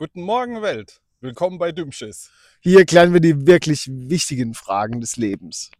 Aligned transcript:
Guten 0.00 0.22
Morgen, 0.22 0.62
Welt. 0.62 1.02
Willkommen 1.20 1.58
bei 1.58 1.72
Dümschiss. 1.72 2.30
Hier 2.62 2.86
klären 2.86 3.12
wir 3.12 3.20
die 3.20 3.46
wirklich 3.46 3.86
wichtigen 3.86 4.54
Fragen 4.54 5.02
des 5.02 5.18
Lebens. 5.18 5.70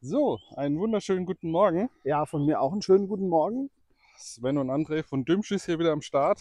So, 0.00 0.38
einen 0.56 0.78
wunderschönen 0.78 1.26
guten 1.26 1.50
Morgen. 1.50 1.90
Ja, 2.04 2.24
von 2.24 2.46
mir 2.46 2.62
auch 2.62 2.72
einen 2.72 2.80
schönen 2.80 3.06
guten 3.06 3.28
Morgen. 3.28 3.68
Sven 4.22 4.58
und 4.58 4.70
André 4.70 5.02
von 5.02 5.24
Dümschiss 5.24 5.66
hier 5.66 5.78
wieder 5.78 5.92
am 5.92 6.00
Start. 6.00 6.40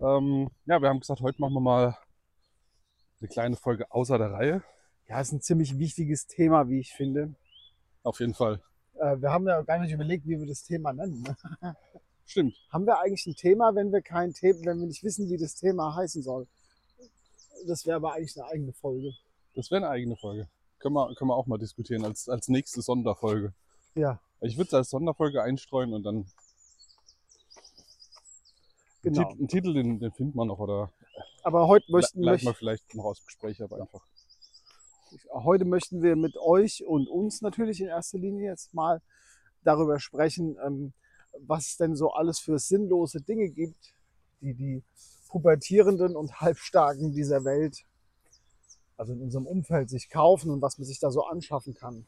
Ähm, 0.00 0.50
ja, 0.66 0.80
wir 0.80 0.88
haben 0.88 1.00
gesagt, 1.00 1.20
heute 1.20 1.40
machen 1.40 1.54
wir 1.54 1.60
mal 1.60 1.96
eine 3.20 3.28
kleine 3.28 3.56
Folge 3.56 3.90
außer 3.90 4.18
der 4.18 4.32
Reihe. 4.32 4.62
Ja, 5.08 5.20
ist 5.20 5.32
ein 5.32 5.40
ziemlich 5.40 5.78
wichtiges 5.78 6.26
Thema, 6.26 6.68
wie 6.68 6.80
ich 6.80 6.92
finde. 6.92 7.34
Auf 8.02 8.20
jeden 8.20 8.34
Fall. 8.34 8.62
Äh, 8.94 9.16
wir 9.20 9.30
haben 9.30 9.46
ja 9.46 9.62
gar 9.62 9.78
nicht 9.78 9.92
überlegt, 9.92 10.26
wie 10.26 10.38
wir 10.38 10.46
das 10.46 10.62
Thema 10.64 10.92
nennen. 10.92 11.22
ne? 11.22 11.76
Stimmt. 12.26 12.54
Haben 12.70 12.86
wir 12.86 12.98
eigentlich 13.00 13.26
ein 13.26 13.34
Thema, 13.34 13.74
wenn 13.74 13.92
wir 13.92 14.02
kein 14.02 14.32
Thema, 14.32 14.60
wenn 14.64 14.80
wir 14.80 14.86
nicht 14.86 15.02
wissen, 15.04 15.28
wie 15.30 15.36
das 15.36 15.54
Thema 15.54 15.94
heißen 15.94 16.22
soll? 16.22 16.46
Das 17.66 17.86
wäre 17.86 17.96
aber 17.96 18.12
eigentlich 18.14 18.36
eine 18.36 18.46
eigene 18.48 18.72
Folge. 18.72 19.12
Das 19.54 19.70
wäre 19.70 19.84
eine 19.84 19.90
eigene 19.90 20.16
Folge. 20.16 20.48
Können 20.78 20.94
wir, 20.94 21.14
können 21.14 21.30
wir 21.30 21.36
auch 21.36 21.46
mal 21.46 21.58
diskutieren 21.58 22.04
als, 22.04 22.28
als 22.28 22.48
nächste 22.48 22.82
Sonderfolge. 22.82 23.54
Ja, 23.94 24.20
Ich 24.40 24.56
würde 24.56 24.68
es 24.68 24.74
als 24.74 24.90
Sonderfolge 24.90 25.42
einstreuen 25.42 25.92
und 25.94 26.02
dann 26.02 26.26
genau. 29.04 29.22
Titel, 29.28 29.38
einen 29.38 29.48
Titel 29.48 29.74
den, 29.74 30.00
den 30.00 30.12
findet 30.12 30.34
man 30.34 30.48
noch 30.48 30.58
oder 30.58 30.92
Aber 31.42 31.68
heute 31.68 31.86
le- 31.88 31.98
möchten, 31.98 32.22
leiten 32.22 32.46
wir 32.46 32.54
vielleicht 32.54 32.94
noch 32.94 33.04
aus 33.04 33.18
dem 33.20 33.26
Gespräch 33.26 33.62
ab 33.62 33.72
einfach. 33.72 34.04
heute 35.32 35.64
möchten 35.64 36.02
wir 36.02 36.16
mit 36.16 36.36
euch 36.36 36.84
und 36.84 37.08
uns 37.08 37.40
natürlich 37.40 37.80
in 37.80 37.88
erster 37.88 38.18
Linie 38.18 38.50
jetzt 38.50 38.74
mal 38.74 39.00
darüber 39.62 39.98
sprechen, 40.00 40.56
ähm, 40.64 40.92
was 41.46 41.68
es 41.68 41.76
denn 41.76 41.96
so 41.96 42.12
alles 42.12 42.38
für 42.38 42.58
sinnlose 42.58 43.20
Dinge 43.20 43.48
gibt, 43.50 43.94
die 44.40 44.54
die 44.54 44.82
Pubertierenden 45.28 46.14
und 46.16 46.40
Halbstarken 46.40 47.12
dieser 47.12 47.44
Welt, 47.44 47.84
also 48.96 49.12
in 49.12 49.20
unserem 49.20 49.46
Umfeld, 49.46 49.90
sich 49.90 50.08
kaufen 50.08 50.50
und 50.50 50.62
was 50.62 50.78
man 50.78 50.84
sich 50.86 51.00
da 51.00 51.10
so 51.10 51.24
anschaffen 51.24 51.74
kann. 51.74 52.06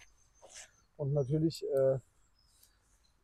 Und 0.96 1.12
natürlich 1.12 1.64
äh, 1.64 1.98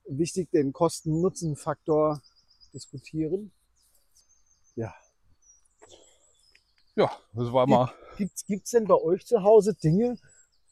wichtig 0.08 0.50
den 0.50 0.72
Kosten-Nutzen-Faktor 0.72 2.20
diskutieren. 2.74 3.52
Ja. 4.74 4.94
Ja, 6.94 7.10
das 7.32 7.52
war 7.52 7.66
mal. 7.66 7.92
Gibt's, 8.16 8.44
gibt's 8.44 8.70
denn 8.70 8.86
bei 8.86 8.94
euch 8.94 9.26
zu 9.26 9.42
Hause 9.42 9.74
Dinge, 9.74 10.18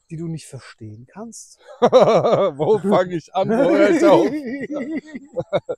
die 0.09 0.17
du 0.17 0.27
nicht 0.27 0.45
verstehen 0.45 1.07
kannst? 1.07 1.59
Wo 1.81 2.77
fange 2.79 3.15
ich 3.15 3.33
an? 3.33 3.49
Wo 3.49 3.53
höre 3.53 3.89
ich 3.89 4.03
auf? 4.03 5.77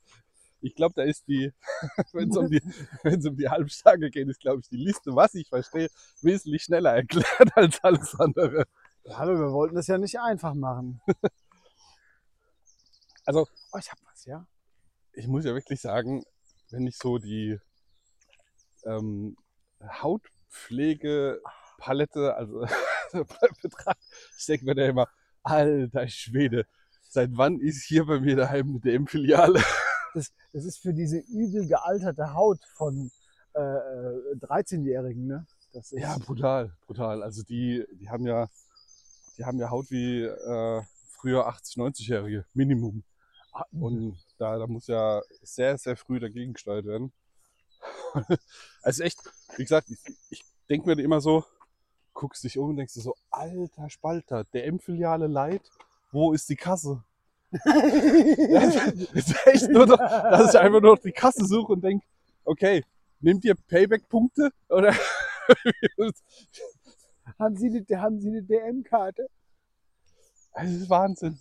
Ich 0.60 0.74
glaube, 0.74 0.94
da 0.96 1.02
ist 1.02 1.28
die, 1.28 1.52
wenn 2.14 2.30
es 2.30 2.36
um 2.38 2.48
die, 2.48 2.62
wenn's 3.02 3.26
um 3.26 3.36
die 3.36 3.50
Halbstarke 3.50 4.10
geht, 4.10 4.26
ist, 4.28 4.40
glaube 4.40 4.60
ich, 4.62 4.68
die 4.70 4.78
Liste, 4.78 5.14
was 5.14 5.34
ich 5.34 5.46
verstehe, 5.46 5.90
wesentlich 6.22 6.62
schneller 6.62 6.94
erklärt 6.94 7.54
als 7.54 7.84
alles 7.84 8.18
andere. 8.18 8.64
Hallo, 9.10 9.38
wir 9.38 9.52
wollten 9.52 9.74
das 9.74 9.88
ja 9.88 9.98
nicht 9.98 10.18
einfach 10.18 10.54
machen. 10.54 11.02
Also, 13.26 13.46
Oh, 13.74 13.78
ich 13.78 13.90
hab 13.90 13.98
was, 14.10 14.24
ja? 14.24 14.46
ich 15.12 15.26
muss 15.26 15.44
ja 15.44 15.52
wirklich 15.52 15.82
sagen, 15.82 16.24
wenn 16.70 16.86
ich 16.86 16.96
so 16.96 17.18
die 17.18 17.60
ähm, 18.86 19.36
Hautpflegepalette, 19.82 22.34
also 22.34 22.64
betrachte, 23.62 24.00
ich 24.38 24.46
denke 24.46 24.64
mir 24.64 24.74
da 24.74 24.86
immer, 24.86 25.08
alter 25.42 26.08
Schwede, 26.08 26.64
seit 27.08 27.30
wann 27.32 27.60
ist 27.60 27.84
hier 27.84 28.06
bei 28.06 28.20
mir 28.20 28.36
daheim 28.36 28.70
eine 28.70 28.80
DM-Filiale? 28.80 29.62
Das, 30.16 30.32
das 30.52 30.64
ist 30.64 30.78
für 30.78 30.94
diese 30.94 31.18
übel 31.18 31.66
gealterte 31.66 32.34
Haut 32.34 32.60
von 32.76 33.10
äh, 33.52 33.60
äh, 33.60 34.36
13-Jährigen, 34.42 35.26
ne? 35.26 35.44
Das 35.72 35.90
ist, 35.90 36.00
Ja, 36.00 36.16
brutal, 36.18 36.72
brutal. 36.86 37.20
Also 37.20 37.42
die, 37.42 37.84
die 37.94 38.08
haben 38.08 38.24
ja, 38.24 38.48
die 39.36 39.44
haben 39.44 39.58
ja 39.58 39.70
Haut 39.70 39.90
wie 39.90 40.22
äh, 40.22 40.82
früher 41.08 41.48
80, 41.48 41.78
90-Jährige, 41.78 42.44
Minimum. 42.54 43.02
Ah, 43.52 43.64
Und 43.72 44.16
da, 44.38 44.56
da 44.56 44.68
muss 44.68 44.86
ja 44.86 45.20
sehr, 45.42 45.76
sehr 45.78 45.96
früh 45.96 46.20
dagegen 46.20 46.52
gesteuert 46.52 46.86
werden. 46.86 47.12
also 48.82 49.02
echt, 49.02 49.18
wie 49.56 49.62
gesagt, 49.62 49.90
ich, 49.90 49.98
ich 50.30 50.44
denke 50.68 50.86
mir 50.86 51.02
immer 51.02 51.20
so, 51.20 51.44
guckst 52.12 52.44
dich 52.44 52.58
um 52.58 52.70
und 52.70 52.76
denkst 52.76 52.94
dir 52.94 53.02
so, 53.02 53.14
alter 53.30 53.90
Spalter, 53.90 54.44
der 54.44 54.66
M-Filiale 54.66 55.26
Light, 55.26 55.62
wo 56.12 56.32
ist 56.32 56.48
die 56.48 56.56
Kasse? 56.56 57.02
Es 57.52 59.28
ist 59.28 59.46
echt 59.46 59.70
nur 59.70 59.86
noch, 59.86 59.98
dass 59.98 60.54
ich 60.54 60.60
einfach 60.60 60.80
nur 60.80 60.96
noch 60.96 61.02
die 61.02 61.12
Kasse 61.12 61.44
suche 61.44 61.72
und 61.72 61.84
denke, 61.84 62.04
okay, 62.44 62.84
nehmt 63.20 63.44
ihr 63.44 63.54
Payback-Punkte? 63.54 64.50
Oder 64.68 64.92
haben, 67.38 67.56
Sie 67.56 67.68
eine, 67.68 67.84
haben 68.00 68.20
Sie 68.20 68.28
eine 68.28 68.42
DM-Karte? 68.42 69.28
Das 70.54 70.70
ist 70.70 70.90
Wahnsinn. 70.90 71.38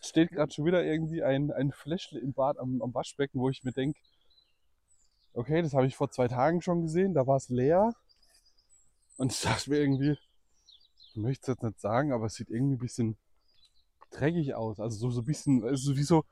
Steht 0.00 0.30
gerade 0.30 0.52
schon 0.52 0.64
wieder 0.64 0.84
irgendwie 0.84 1.22
ein, 1.22 1.50
ein 1.50 1.72
Fläschle 1.72 2.20
im 2.20 2.32
Bad 2.32 2.58
am, 2.58 2.80
am 2.82 2.94
Waschbecken, 2.94 3.40
wo 3.40 3.50
ich 3.50 3.64
mir 3.64 3.72
denke, 3.72 3.98
okay, 5.38 5.62
das 5.62 5.72
habe 5.72 5.86
ich 5.86 5.96
vor 5.96 6.10
zwei 6.10 6.28
Tagen 6.28 6.60
schon 6.60 6.82
gesehen, 6.82 7.14
da 7.14 7.26
war 7.26 7.36
es 7.36 7.48
leer. 7.48 7.92
Und 9.16 9.32
ich 9.32 9.40
dachte 9.40 9.70
mir 9.70 9.78
irgendwie, 9.78 10.18
ich 11.10 11.16
möchte 11.16 11.42
es 11.42 11.56
jetzt 11.56 11.62
nicht 11.62 11.80
sagen, 11.80 12.12
aber 12.12 12.26
es 12.26 12.34
sieht 12.34 12.50
irgendwie 12.50 12.74
ein 12.74 12.80
bisschen 12.80 13.16
dreckig 14.10 14.54
aus. 14.54 14.80
Also 14.80 14.98
so, 14.98 15.10
so 15.10 15.20
ein 15.22 15.24
bisschen, 15.24 15.64
also 15.64 15.96
wie 15.96 16.02
so, 16.02 16.24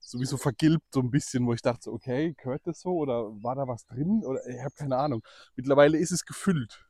sowieso 0.00 0.36
vergilbt 0.36 0.86
so 0.92 1.00
ein 1.00 1.10
bisschen, 1.10 1.46
wo 1.46 1.52
ich 1.52 1.62
dachte, 1.62 1.92
okay, 1.92 2.34
gehört 2.38 2.66
das 2.66 2.80
so 2.80 2.92
oder 2.92 3.30
war 3.42 3.54
da 3.54 3.68
was 3.68 3.84
drin? 3.86 4.22
Oder 4.24 4.46
ich 4.46 4.60
habe 4.60 4.74
keine 4.74 4.96
Ahnung. 4.96 5.22
Mittlerweile 5.56 5.98
ist 5.98 6.10
es 6.10 6.24
gefüllt. 6.24 6.86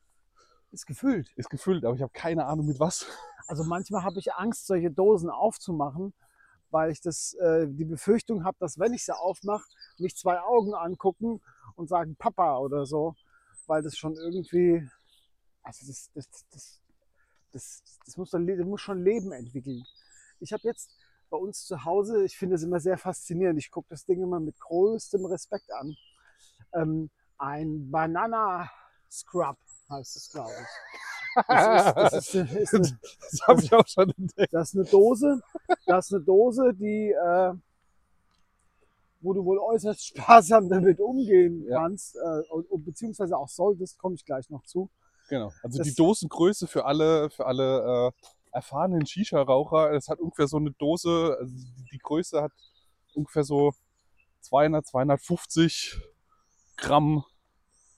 Ist 0.71 0.85
gefüllt. 0.85 1.31
Ist 1.35 1.49
gefüllt, 1.49 1.85
aber 1.85 1.95
ich 1.95 2.01
habe 2.01 2.11
keine 2.13 2.45
Ahnung 2.45 2.65
mit 2.67 2.79
was. 2.79 3.05
Also 3.47 3.63
manchmal 3.63 4.03
habe 4.03 4.19
ich 4.19 4.33
Angst, 4.33 4.65
solche 4.65 4.91
Dosen 4.91 5.29
aufzumachen, 5.29 6.13
weil 6.75 6.91
ich 6.91 6.99
das, 6.99 7.33
äh, 7.35 7.67
die 7.69 7.85
Befürchtung 7.85 8.43
habe, 8.43 8.57
dass 8.59 8.77
wenn 8.77 8.93
ich 8.93 9.05
sie 9.05 9.17
aufmache, 9.17 9.63
mich 9.97 10.17
zwei 10.17 10.41
Augen 10.41 10.73
angucken 10.73 11.41
und 11.77 11.87
sagen 11.87 12.17
Papa 12.17 12.57
oder 12.57 12.85
so, 12.85 13.15
weil 13.65 13.81
das 13.81 13.97
schon 13.97 14.17
irgendwie, 14.17 14.85
also 15.63 15.87
das, 15.87 16.11
das, 16.13 16.29
das, 16.51 16.81
das, 17.53 17.83
das, 18.05 18.17
muss, 18.17 18.31
das 18.31 18.41
muss 18.41 18.81
schon 18.81 19.01
Leben 19.05 19.31
entwickeln. 19.31 19.85
Ich 20.41 20.51
habe 20.51 20.63
jetzt 20.63 20.91
bei 21.29 21.37
uns 21.37 21.65
zu 21.65 21.85
Hause, 21.85 22.25
ich 22.25 22.37
finde 22.37 22.55
es 22.55 22.63
immer 22.63 22.81
sehr 22.81 22.97
faszinierend, 22.97 23.57
ich 23.57 23.71
gucke 23.71 23.87
das 23.89 24.03
Ding 24.03 24.21
immer 24.21 24.41
mit 24.41 24.59
größtem 24.59 25.25
Respekt 25.27 25.71
an, 25.71 25.95
ähm, 26.73 27.09
ein 27.37 27.89
Banana 27.89 28.69
Scrub 29.09 29.55
heißt 29.89 30.17
es, 30.17 30.29
glaube 30.29 30.51
ich. 30.51 31.14
Das 31.47 32.13
ist, 32.13 32.33
das 32.35 32.53
ist, 32.53 32.53
ist 32.55 32.73
eine, 32.73 32.99
Das 33.31 33.41
habe 33.47 33.61
ich 33.61 33.73
auch 33.73 33.87
schon 33.87 34.09
entdeckt. 34.17 34.53
das 34.53 34.69
ist 34.69 34.75
eine 34.75 34.85
Dose, 34.85 35.41
das 35.85 36.05
ist 36.07 36.13
eine 36.13 36.23
Dose, 36.23 36.73
die, 36.73 37.11
äh, 37.11 37.53
wo 39.21 39.33
du 39.33 39.43
wohl 39.43 39.57
äußerst 39.59 40.05
sparsam 40.07 40.69
damit 40.69 40.99
umgehen 40.99 41.65
Ja. 41.67 41.79
kannst, 41.81 42.15
äh, 42.15 42.41
und, 42.51 42.69
und 42.69 42.85
beziehungsweise 42.85 43.37
auch 43.37 43.49
solltest, 43.49 43.97
komme 43.97 44.15
ich 44.15 44.25
gleich 44.25 44.49
noch 44.49 44.63
zu. 44.63 44.89
Genau. 45.29 45.51
Also 45.63 45.79
Das- 45.79 45.87
die 45.87 45.95
Dosengröße 45.95 46.67
für 46.67 46.85
alle, 46.85 47.29
für 47.29 47.45
alle 47.45 48.11
äh, 48.13 48.27
erfahrenen 48.51 49.05
Shisha-Raucher, 49.05 49.91
das 49.91 50.07
hat 50.07 50.19
ungefähr 50.19 50.47
so 50.47 50.57
eine 50.57 50.71
Dose, 50.71 51.35
also 51.39 51.53
die 51.91 51.97
Größe 51.97 52.41
hat 52.41 52.51
ungefähr 53.13 53.43
so 53.43 53.73
200, 54.41 54.85
250 54.85 55.99
Gramm 56.77 57.23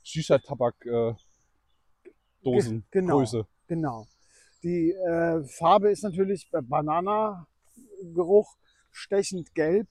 Shisha-Tabak 0.04 0.76
äh, 0.86 1.14
Dosen 2.44 2.82
Ge- 2.92 3.02
genau. 3.02 3.20
Genau. 3.68 4.08
Die 4.64 4.92
äh, 4.92 5.44
Farbe 5.44 5.92
ist 5.92 6.04
natürlich 6.04 6.50
bei 6.52 6.62
Bananageruch 6.62 8.58
stechend 8.92 9.54
gelb. 9.56 9.88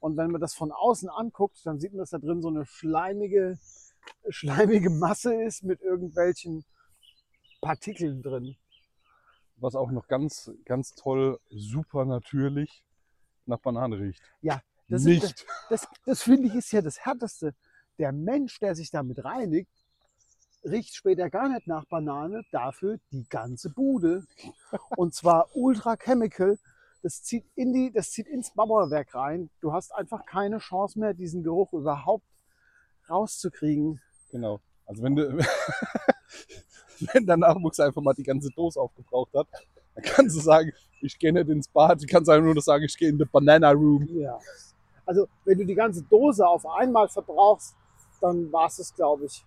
Und 0.00 0.16
wenn 0.16 0.30
man 0.30 0.40
das 0.40 0.54
von 0.54 0.70
außen 0.70 1.08
anguckt, 1.08 1.58
dann 1.64 1.80
sieht 1.80 1.92
man, 1.92 1.98
dass 2.00 2.10
da 2.10 2.18
drin 2.18 2.40
so 2.40 2.48
eine 2.48 2.64
schleimige, 2.66 3.58
schleimige 4.28 4.90
Masse 4.90 5.34
ist 5.42 5.64
mit 5.64 5.80
irgendwelchen 5.80 6.64
Partikeln 7.60 8.22
drin. 8.22 8.56
Was 9.56 9.74
auch 9.74 9.90
noch 9.90 10.06
ganz, 10.06 10.52
ganz 10.64 10.94
toll, 10.94 11.40
super 11.50 12.04
natürlich 12.04 12.84
nach 13.46 13.58
Banane 13.58 13.98
riecht. 13.98 14.22
Das 14.88 15.00
ist- 15.02 15.06
Nicht. 15.06 15.46
Das, 15.68 15.86
das 16.06 16.22
finde 16.22 16.46
ich 16.48 16.54
ist 16.54 16.70
ja 16.72 16.80
das 16.80 17.00
Härteste. 17.00 17.54
Der 17.98 18.12
Mensch, 18.12 18.58
der 18.60 18.74
sich 18.76 18.90
damit 18.90 19.24
reinigt, 19.24 19.70
riecht 20.64 20.94
später 20.94 21.30
gar 21.30 21.48
nicht 21.48 21.66
nach 21.66 21.84
Banane, 21.86 22.42
dafür 22.52 22.98
die 23.12 23.28
ganze 23.28 23.70
Bude. 23.70 24.24
Und 24.96 25.14
zwar 25.14 25.48
Ultra 25.54 25.96
Chemical 25.96 26.58
das 27.02 27.22
zieht, 27.22 27.44
in 27.54 27.72
die, 27.72 27.92
das 27.92 28.10
zieht 28.10 28.26
ins 28.26 28.54
Mauerwerk 28.54 29.14
rein. 29.14 29.50
Du 29.60 29.72
hast 29.72 29.94
einfach 29.94 30.26
keine 30.26 30.58
Chance 30.58 30.98
mehr, 30.98 31.14
diesen 31.14 31.42
Geruch 31.42 31.72
überhaupt 31.72 32.26
rauszukriegen. 33.08 34.00
Genau. 34.30 34.60
Also 34.86 35.02
wenn 35.02 35.14
du, 35.14 35.38
wenn 37.12 37.26
der 37.26 37.36
Nachwuchs 37.36 37.78
einfach 37.80 38.02
mal 38.02 38.14
die 38.14 38.24
ganze 38.24 38.50
Dose 38.50 38.80
aufgebraucht 38.80 39.32
hat, 39.34 39.46
dann 39.94 40.04
kannst 40.04 40.36
du 40.36 40.40
sagen, 40.40 40.72
ich 41.00 41.18
gehe 41.18 41.32
nicht 41.32 41.48
ins 41.48 41.68
Bad, 41.68 42.02
du 42.02 42.06
kannst 42.06 42.28
einfach 42.28 42.52
nur 42.52 42.60
sagen, 42.60 42.84
ich 42.84 42.96
gehe 42.96 43.08
in 43.08 43.18
the 43.18 43.24
Banana 43.24 43.70
Room. 43.70 44.06
Ja. 44.10 44.38
Also 45.06 45.28
wenn 45.44 45.58
du 45.58 45.64
die 45.64 45.74
ganze 45.74 46.02
Dose 46.02 46.46
auf 46.46 46.66
einmal 46.66 47.08
verbrauchst, 47.08 47.76
dann 48.20 48.50
war 48.52 48.66
es 48.66 48.92
glaube 48.94 49.26
ich. 49.26 49.44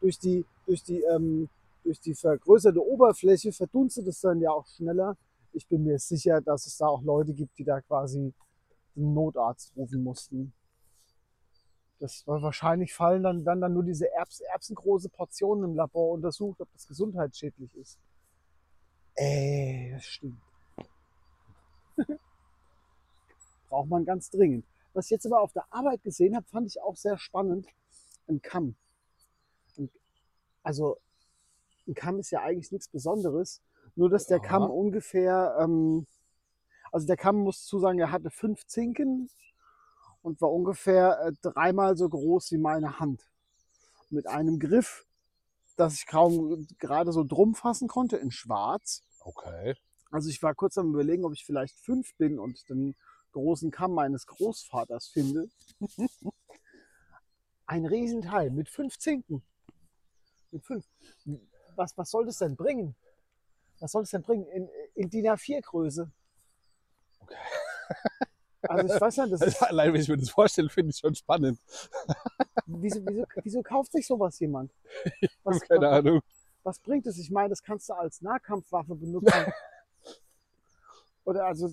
Durch 0.00 0.18
die, 0.18 0.44
durch, 0.66 0.82
die, 0.82 1.02
ähm, 1.02 1.48
durch 1.84 2.00
die 2.00 2.14
vergrößerte 2.14 2.84
Oberfläche 2.84 3.52
verdunstet 3.52 4.06
es 4.06 4.20
dann 4.20 4.40
ja 4.40 4.50
auch 4.50 4.66
schneller. 4.66 5.16
Ich 5.52 5.66
bin 5.66 5.84
mir 5.84 5.98
sicher, 5.98 6.40
dass 6.40 6.66
es 6.66 6.76
da 6.76 6.86
auch 6.86 7.02
Leute 7.02 7.32
gibt, 7.32 7.58
die 7.58 7.64
da 7.64 7.80
quasi 7.80 8.32
den 8.94 9.14
Notarzt 9.14 9.72
rufen 9.76 10.02
mussten. 10.02 10.52
Das 11.98 12.26
war 12.26 12.40
wahrscheinlich 12.40 12.94
fallen 12.94 13.22
dann, 13.22 13.44
dann, 13.44 13.60
dann 13.60 13.74
nur 13.74 13.82
diese 13.82 14.10
Erbs, 14.12 14.40
erbsengroße 14.40 15.10
Portionen 15.10 15.64
im 15.64 15.76
Labor 15.76 16.12
untersucht, 16.12 16.60
ob 16.60 16.72
das 16.72 16.86
gesundheitsschädlich 16.86 17.76
ist. 17.76 17.98
Ey, 19.16 19.90
das 19.92 20.04
stimmt. 20.04 20.40
Braucht 23.68 23.88
man 23.90 24.06
ganz 24.06 24.30
dringend. 24.30 24.64
Was 24.94 25.06
ich 25.06 25.10
jetzt 25.10 25.26
aber 25.26 25.40
auf 25.40 25.52
der 25.52 25.66
Arbeit 25.70 26.02
gesehen 26.02 26.34
habe, 26.34 26.46
fand 26.48 26.66
ich 26.66 26.80
auch 26.80 26.96
sehr 26.96 27.18
spannend. 27.18 27.66
Ein 28.28 28.40
Kamm. 28.40 28.76
Also, 30.62 30.98
ein 31.86 31.94
Kamm 31.94 32.18
ist 32.20 32.30
ja 32.30 32.42
eigentlich 32.42 32.72
nichts 32.72 32.88
Besonderes. 32.88 33.62
Nur, 33.96 34.10
dass 34.10 34.26
der 34.26 34.38
Ja. 34.38 34.44
Kamm 34.44 34.70
ungefähr, 34.70 35.56
ähm, 35.60 36.06
also 36.92 37.06
der 37.06 37.16
Kamm 37.16 37.36
muss 37.38 37.64
zusagen, 37.64 37.98
er 37.98 38.10
hatte 38.10 38.30
fünf 38.30 38.66
Zinken 38.66 39.30
und 40.22 40.40
war 40.40 40.52
ungefähr 40.52 41.20
äh, 41.24 41.32
dreimal 41.42 41.96
so 41.96 42.08
groß 42.08 42.52
wie 42.52 42.58
meine 42.58 42.98
Hand. 43.00 43.28
Mit 44.10 44.26
einem 44.26 44.58
Griff, 44.58 45.06
dass 45.76 45.94
ich 45.94 46.06
kaum 46.06 46.66
gerade 46.78 47.12
so 47.12 47.24
drum 47.24 47.54
fassen 47.54 47.88
konnte, 47.88 48.16
in 48.16 48.30
schwarz. 48.30 49.02
Okay. 49.20 49.76
Also 50.10 50.28
ich 50.28 50.42
war 50.42 50.54
kurz 50.54 50.76
am 50.78 50.90
überlegen, 50.92 51.24
ob 51.24 51.32
ich 51.32 51.44
vielleicht 51.44 51.78
fünf 51.78 52.14
bin 52.16 52.38
und 52.38 52.68
den 52.68 52.96
großen 53.32 53.70
Kamm 53.70 53.94
meines 53.94 54.26
Großvaters 54.26 55.06
finde. 55.08 55.48
Ein 57.66 57.86
Riesenteil 57.86 58.50
mit 58.50 58.68
fünf 58.68 58.98
Zinken. 58.98 59.42
Mit 60.50 60.64
fünf. 60.64 60.84
Was, 61.76 61.96
was 61.96 62.10
soll 62.10 62.26
das 62.26 62.38
denn 62.38 62.56
bringen? 62.56 62.94
Was 63.78 63.92
soll 63.92 64.02
das 64.02 64.10
denn 64.10 64.22
bringen? 64.22 64.46
In, 64.48 64.68
in 64.94 65.08
DIN 65.10 65.26
A4-Größe. 65.26 66.10
Okay. 67.20 67.36
Also 68.62 68.94
ich 68.94 69.00
weiß 69.00 69.16
nicht, 69.18 69.32
das 69.32 69.40
ist, 69.46 69.62
allein 69.62 69.92
wenn 69.92 70.00
ich 70.00 70.08
mir 70.08 70.16
das 70.16 70.30
vorstelle, 70.30 70.68
finde 70.68 70.90
ich 70.90 70.98
schon 70.98 71.14
spannend. 71.14 71.58
wieso, 72.66 73.00
wieso, 73.06 73.24
wieso 73.42 73.62
kauft 73.62 73.92
sich 73.92 74.06
sowas 74.06 74.38
jemand? 74.38 74.70
Was, 75.44 75.60
Keine 75.62 75.86
was, 75.86 75.98
Ahnung. 75.98 76.20
was 76.62 76.78
bringt 76.78 77.06
es? 77.06 77.18
Ich 77.18 77.30
meine, 77.30 77.48
das 77.48 77.62
kannst 77.62 77.88
du 77.88 77.94
als 77.94 78.20
Nahkampfwaffe 78.20 78.94
benutzen. 78.94 79.52
Oder 81.24 81.46
also, 81.46 81.70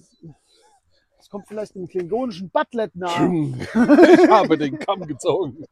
es 1.19 1.29
kommt 1.29 1.47
vielleicht 1.47 1.75
einem 1.75 1.87
klingonischen 1.87 2.49
Butlet 2.49 2.95
nahe. 2.95 3.53
Ich 3.57 4.29
habe 4.29 4.57
den 4.57 4.77
Kamm 4.79 5.05
gezogen. 5.07 5.65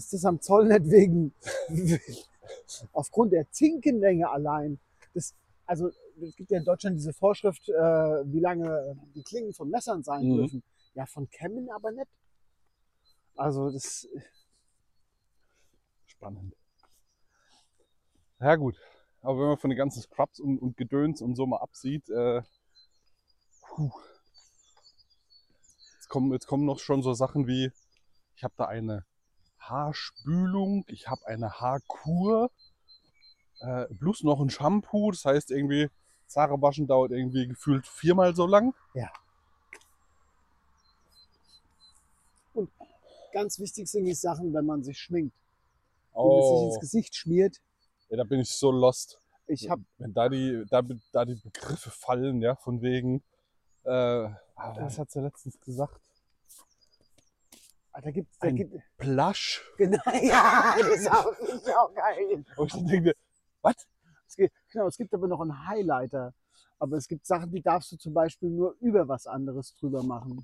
Dass 0.00 0.08
das 0.08 0.24
am 0.24 0.40
Zoll 0.40 0.66
nicht 0.66 0.90
wegen, 0.90 1.34
aufgrund 2.92 3.32
der 3.34 3.50
Zinkenlänge 3.50 4.30
allein, 4.30 4.80
das, 5.12 5.34
also 5.66 5.90
es 6.22 6.34
gibt 6.36 6.50
ja 6.50 6.58
in 6.58 6.64
Deutschland 6.64 6.96
diese 6.96 7.12
Vorschrift, 7.12 7.68
äh, 7.68 7.72
wie 8.32 8.40
lange 8.40 8.96
die 9.14 9.22
Klingen 9.22 9.52
von 9.52 9.68
Messern 9.68 10.02
sein 10.02 10.26
Mhm. 10.26 10.36
dürfen. 10.36 10.62
Ja, 10.94 11.04
von 11.04 11.28
Kämmen 11.28 11.70
aber 11.70 11.92
nicht. 11.92 12.08
Also 13.36 13.70
das, 13.70 14.08
Spannend. 16.06 16.56
Ja 18.40 18.56
gut. 18.56 18.76
Aber 19.20 19.38
wenn 19.38 19.48
man 19.48 19.58
von 19.58 19.70
den 19.70 19.76
ganzen 19.76 20.00
Scrubs 20.00 20.40
und, 20.40 20.58
und 20.58 20.78
Gedöns 20.78 21.20
und 21.20 21.36
so 21.36 21.46
mal 21.46 21.58
absieht, 21.58 22.08
äh, 22.08 22.42
puh. 23.68 23.90
Jetzt, 25.94 26.08
kommen, 26.08 26.32
jetzt 26.32 26.46
kommen 26.46 26.64
noch 26.64 26.78
schon 26.78 27.02
so 27.02 27.12
Sachen 27.12 27.46
wie, 27.46 27.70
ich 28.34 28.44
habe 28.44 28.54
da 28.56 28.64
eine 28.64 29.04
Haarspülung, 29.60 30.84
ich 30.88 31.08
habe 31.08 31.26
eine 31.26 31.60
Haarkur, 31.60 32.50
äh, 33.60 33.86
plus 33.98 34.22
noch 34.22 34.40
ein 34.40 34.50
Shampoo, 34.50 35.10
das 35.10 35.24
heißt 35.24 35.50
irgendwie, 35.50 35.90
Haare 36.34 36.60
waschen 36.62 36.86
dauert 36.86 37.10
irgendwie 37.10 37.48
gefühlt 37.48 37.86
viermal 37.86 38.34
so 38.34 38.46
lang. 38.46 38.74
ganz 43.32 43.58
wichtig 43.58 43.88
sind 43.88 44.04
die 44.04 44.14
Sachen, 44.14 44.52
wenn 44.52 44.66
man 44.66 44.82
sich 44.82 44.98
schminkt. 44.98 45.34
Wenn 46.14 46.28
man 46.28 46.42
sich 46.42 46.52
Oh, 46.52 46.66
ins 46.66 46.80
Gesicht 46.80 47.14
schmiert. 47.14 47.60
ja, 48.08 48.16
da 48.16 48.24
bin 48.24 48.40
ich 48.40 48.50
so 48.50 48.70
lost. 48.70 49.18
Ich 49.46 49.68
habe 49.70 49.82
Wenn 49.98 50.12
da 50.12 50.28
die, 50.28 50.64
da, 50.68 50.82
da 51.12 51.24
die 51.24 51.36
Begriffe 51.36 51.90
fallen, 51.90 52.40
ja, 52.40 52.54
von 52.56 52.82
wegen, 52.82 53.22
äh, 53.84 54.28
was 54.56 54.98
hat 54.98 55.10
sie 55.10 55.20
letztens 55.20 55.60
gesagt? 55.60 56.00
Da 58.00 58.10
gibt's, 58.10 58.38
da 58.38 58.48
Ein- 58.48 58.56
gibt, 58.56 58.74
Plush. 58.98 59.62
genau, 59.76 60.02
ja, 60.22 60.74
das 60.78 60.88
ist 60.88 61.10
auch, 61.10 61.34
das 61.38 61.48
ist 61.50 61.76
auch 61.76 61.94
geil. 61.94 62.44
Wo 62.56 62.64
ich 62.64 62.72
denke, 62.72 63.14
was? 63.62 63.74
Es 64.26 64.36
gibt, 64.36 64.54
genau, 64.70 64.86
es 64.86 64.96
gibt 64.96 65.12
aber 65.12 65.26
noch 65.26 65.40
einen 65.40 65.66
Highlighter. 65.66 66.32
Aber 66.78 66.96
es 66.96 67.06
gibt 67.08 67.26
Sachen, 67.26 67.50
die 67.50 67.60
darfst 67.60 67.92
du 67.92 67.96
zum 67.96 68.14
Beispiel 68.14 68.48
nur 68.48 68.74
über 68.80 69.06
was 69.06 69.26
anderes 69.26 69.74
drüber 69.76 70.02
machen. 70.02 70.42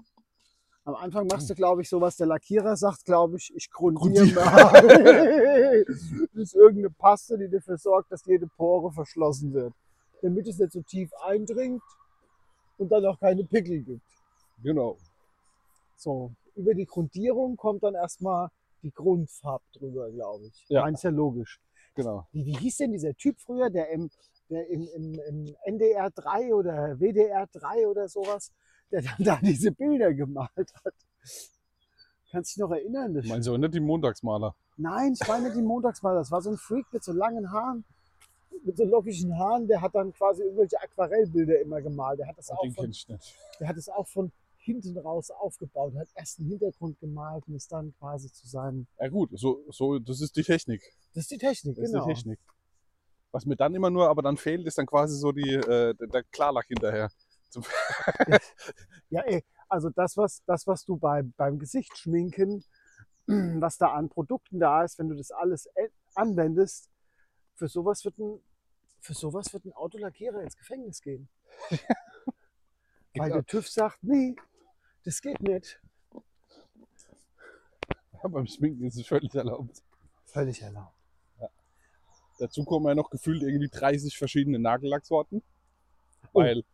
Am 0.84 0.94
Anfang 0.94 1.26
machst 1.26 1.48
du, 1.50 1.54
glaube 1.54 1.82
ich, 1.82 1.88
so 1.88 2.00
was 2.00 2.16
der 2.16 2.26
Lackierer 2.26 2.76
sagt, 2.76 3.04
glaube 3.04 3.38
ich, 3.38 3.52
ich 3.56 3.70
grundiere 3.70 4.26
mal. 4.34 4.72
das 5.84 6.34
ist 6.34 6.54
irgendeine 6.54 6.90
Paste, 6.90 7.38
die 7.38 7.48
dafür 7.48 7.78
sorgt, 7.78 8.12
dass 8.12 8.24
jede 8.26 8.46
Pore 8.46 8.92
verschlossen 8.92 9.52
wird. 9.52 9.72
Damit 10.22 10.46
es 10.46 10.58
nicht 10.58 10.72
so 10.72 10.82
tief 10.82 11.10
eindringt 11.24 11.82
und 12.78 12.92
dann 12.92 13.04
auch 13.06 13.18
keine 13.18 13.42
Pickel 13.44 13.80
gibt. 13.82 14.06
Genau. 14.62 14.96
So, 15.96 16.32
über 16.56 16.74
die 16.74 16.86
Grundierung 16.86 17.56
kommt 17.56 17.82
dann 17.82 17.94
erstmal 17.94 18.48
die 18.82 18.90
Grundfarbe 18.92 19.64
drüber, 19.72 20.10
glaube 20.10 20.46
ich. 20.46 20.64
Ja. 20.68 20.80
Ja. 20.80 20.82
Meins 20.82 21.02
ja 21.02 21.10
logisch. 21.10 21.60
Genau. 21.94 22.26
Wie, 22.32 22.44
wie 22.44 22.56
hieß 22.56 22.78
denn 22.78 22.92
dieser 22.92 23.14
Typ 23.14 23.38
früher, 23.38 23.70
der 23.70 23.90
im, 23.90 24.10
der 24.50 24.68
im, 24.68 24.86
im, 24.94 25.20
im 25.28 25.56
NDR 25.64 26.10
3 26.10 26.54
oder 26.54 26.98
WDR 26.98 27.46
3 27.52 27.86
oder 27.86 28.08
sowas, 28.08 28.52
der 28.90 29.02
dann 29.02 29.16
da 29.18 29.38
diese 29.42 29.72
Bilder 29.72 30.12
gemalt 30.12 30.50
hat? 30.84 30.94
Kannst 32.30 32.56
du 32.56 32.60
dich 32.60 32.68
noch 32.68 32.70
erinnern? 32.70 33.14
Das 33.14 33.24
Ich 33.24 33.30
meine 33.30 33.42
so 33.42 33.56
nicht 33.56 33.74
die 33.74 33.80
Montagsmaler. 33.80 34.54
Nein, 34.76 35.14
ich 35.18 35.26
meine 35.26 35.52
die 35.52 35.62
Montagsmal. 35.62 36.14
Das 36.16 36.30
war 36.30 36.42
so 36.42 36.50
ein 36.50 36.58
Freak 36.58 36.86
mit 36.92 37.02
so 37.02 37.12
langen 37.12 37.50
Haaren, 37.50 37.84
mit 38.64 38.76
so 38.76 38.84
lockigen 38.84 39.38
Haaren. 39.38 39.66
Der 39.68 39.80
hat 39.80 39.94
dann 39.94 40.12
quasi 40.12 40.42
irgendwelche 40.42 40.78
Aquarellbilder 40.82 41.60
immer 41.60 41.80
gemalt. 41.80 42.18
Der 42.18 42.28
hat 42.28 42.36
das, 42.36 42.50
auch 42.50 42.60
Den 42.60 42.72
von, 42.72 42.84
kenn 42.84 42.90
ich 42.90 43.08
nicht. 43.08 43.36
der 43.60 43.68
hat 43.68 43.76
das 43.76 43.88
auch 43.88 44.06
von 44.06 44.32
hinten 44.66 44.98
raus 44.98 45.30
aufgebaut. 45.30 45.94
Hat 45.96 46.08
erst 46.14 46.38
einen 46.40 46.48
Hintergrund 46.50 46.98
gemalt 47.00 47.44
und 47.48 47.54
ist 47.54 47.72
dann 47.72 47.94
quasi 47.98 48.30
zu 48.30 48.46
seinem. 48.46 48.86
Ja 49.00 49.08
gut, 49.08 49.30
so, 49.32 49.64
so, 49.70 49.98
das 49.98 50.20
ist 50.20 50.36
die 50.36 50.42
Technik. 50.42 50.82
Das 51.14 51.22
ist 51.22 51.30
die 51.30 51.38
Technik, 51.38 51.76
Das 51.76 51.90
genau. 51.90 52.02
ist 52.02 52.08
die 52.08 52.14
Technik. 52.14 52.40
Was 53.32 53.46
mir 53.46 53.56
dann 53.56 53.74
immer 53.74 53.90
nur, 53.90 54.08
aber 54.08 54.22
dann 54.22 54.36
fehlt, 54.36 54.66
ist 54.66 54.76
dann 54.78 54.86
quasi 54.86 55.16
so 55.18 55.32
die, 55.32 55.54
äh, 55.54 55.94
der- 55.94 56.24
Klarlack 56.24 56.66
hinterher. 56.66 57.08
Ja, 59.08 59.22
ey, 59.22 59.44
also 59.68 59.88
das, 59.90 60.16
was, 60.16 60.42
das, 60.46 60.66
was 60.66 60.84
du 60.84 60.96
bei, 60.96 61.22
beim 61.22 61.58
Gesicht 61.58 61.96
schminken, 61.96 62.64
was 63.26 63.78
da 63.78 63.92
an 63.92 64.08
Produkten 64.08 64.58
da 64.58 64.84
ist, 64.84 64.98
wenn 64.98 65.08
du 65.08 65.14
das 65.16 65.30
alles 65.30 65.66
e- 65.76 65.90
anwendest, 66.14 66.90
für 67.54 67.68
sowas 67.68 68.04
wird 68.04 68.18
ein, 68.18 68.40
für 69.00 69.14
sowas 69.14 69.52
wird 69.52 69.64
ein 69.64 69.72
Autolackierer 69.72 70.42
ins 70.42 70.56
Gefängnis 70.56 71.00
gehen. 71.00 71.28
Weil 73.14 73.28
Ja. 73.30 73.36
der 73.36 73.46
TÜV 73.46 73.68
sagt, 73.68 73.98
nee, 74.02 74.34
das 75.06 75.22
geht 75.22 75.40
nicht. 75.40 75.80
beim 78.22 78.46
Schminken 78.46 78.86
ist 78.86 78.96
es 78.96 79.06
völlig 79.06 79.32
erlaubt. 79.34 79.82
Völlig 80.24 80.60
erlaubt. 80.60 80.92
Dazu 82.38 82.64
kommen 82.64 82.86
ja 82.86 82.94
noch 82.94 83.08
gefühlt 83.08 83.42
irgendwie 83.42 83.68
30 83.68 84.18
verschiedene 84.18 84.58
Nagellacksorten. 84.58 85.42
Oh. 86.32 86.40
Weil 86.40 86.64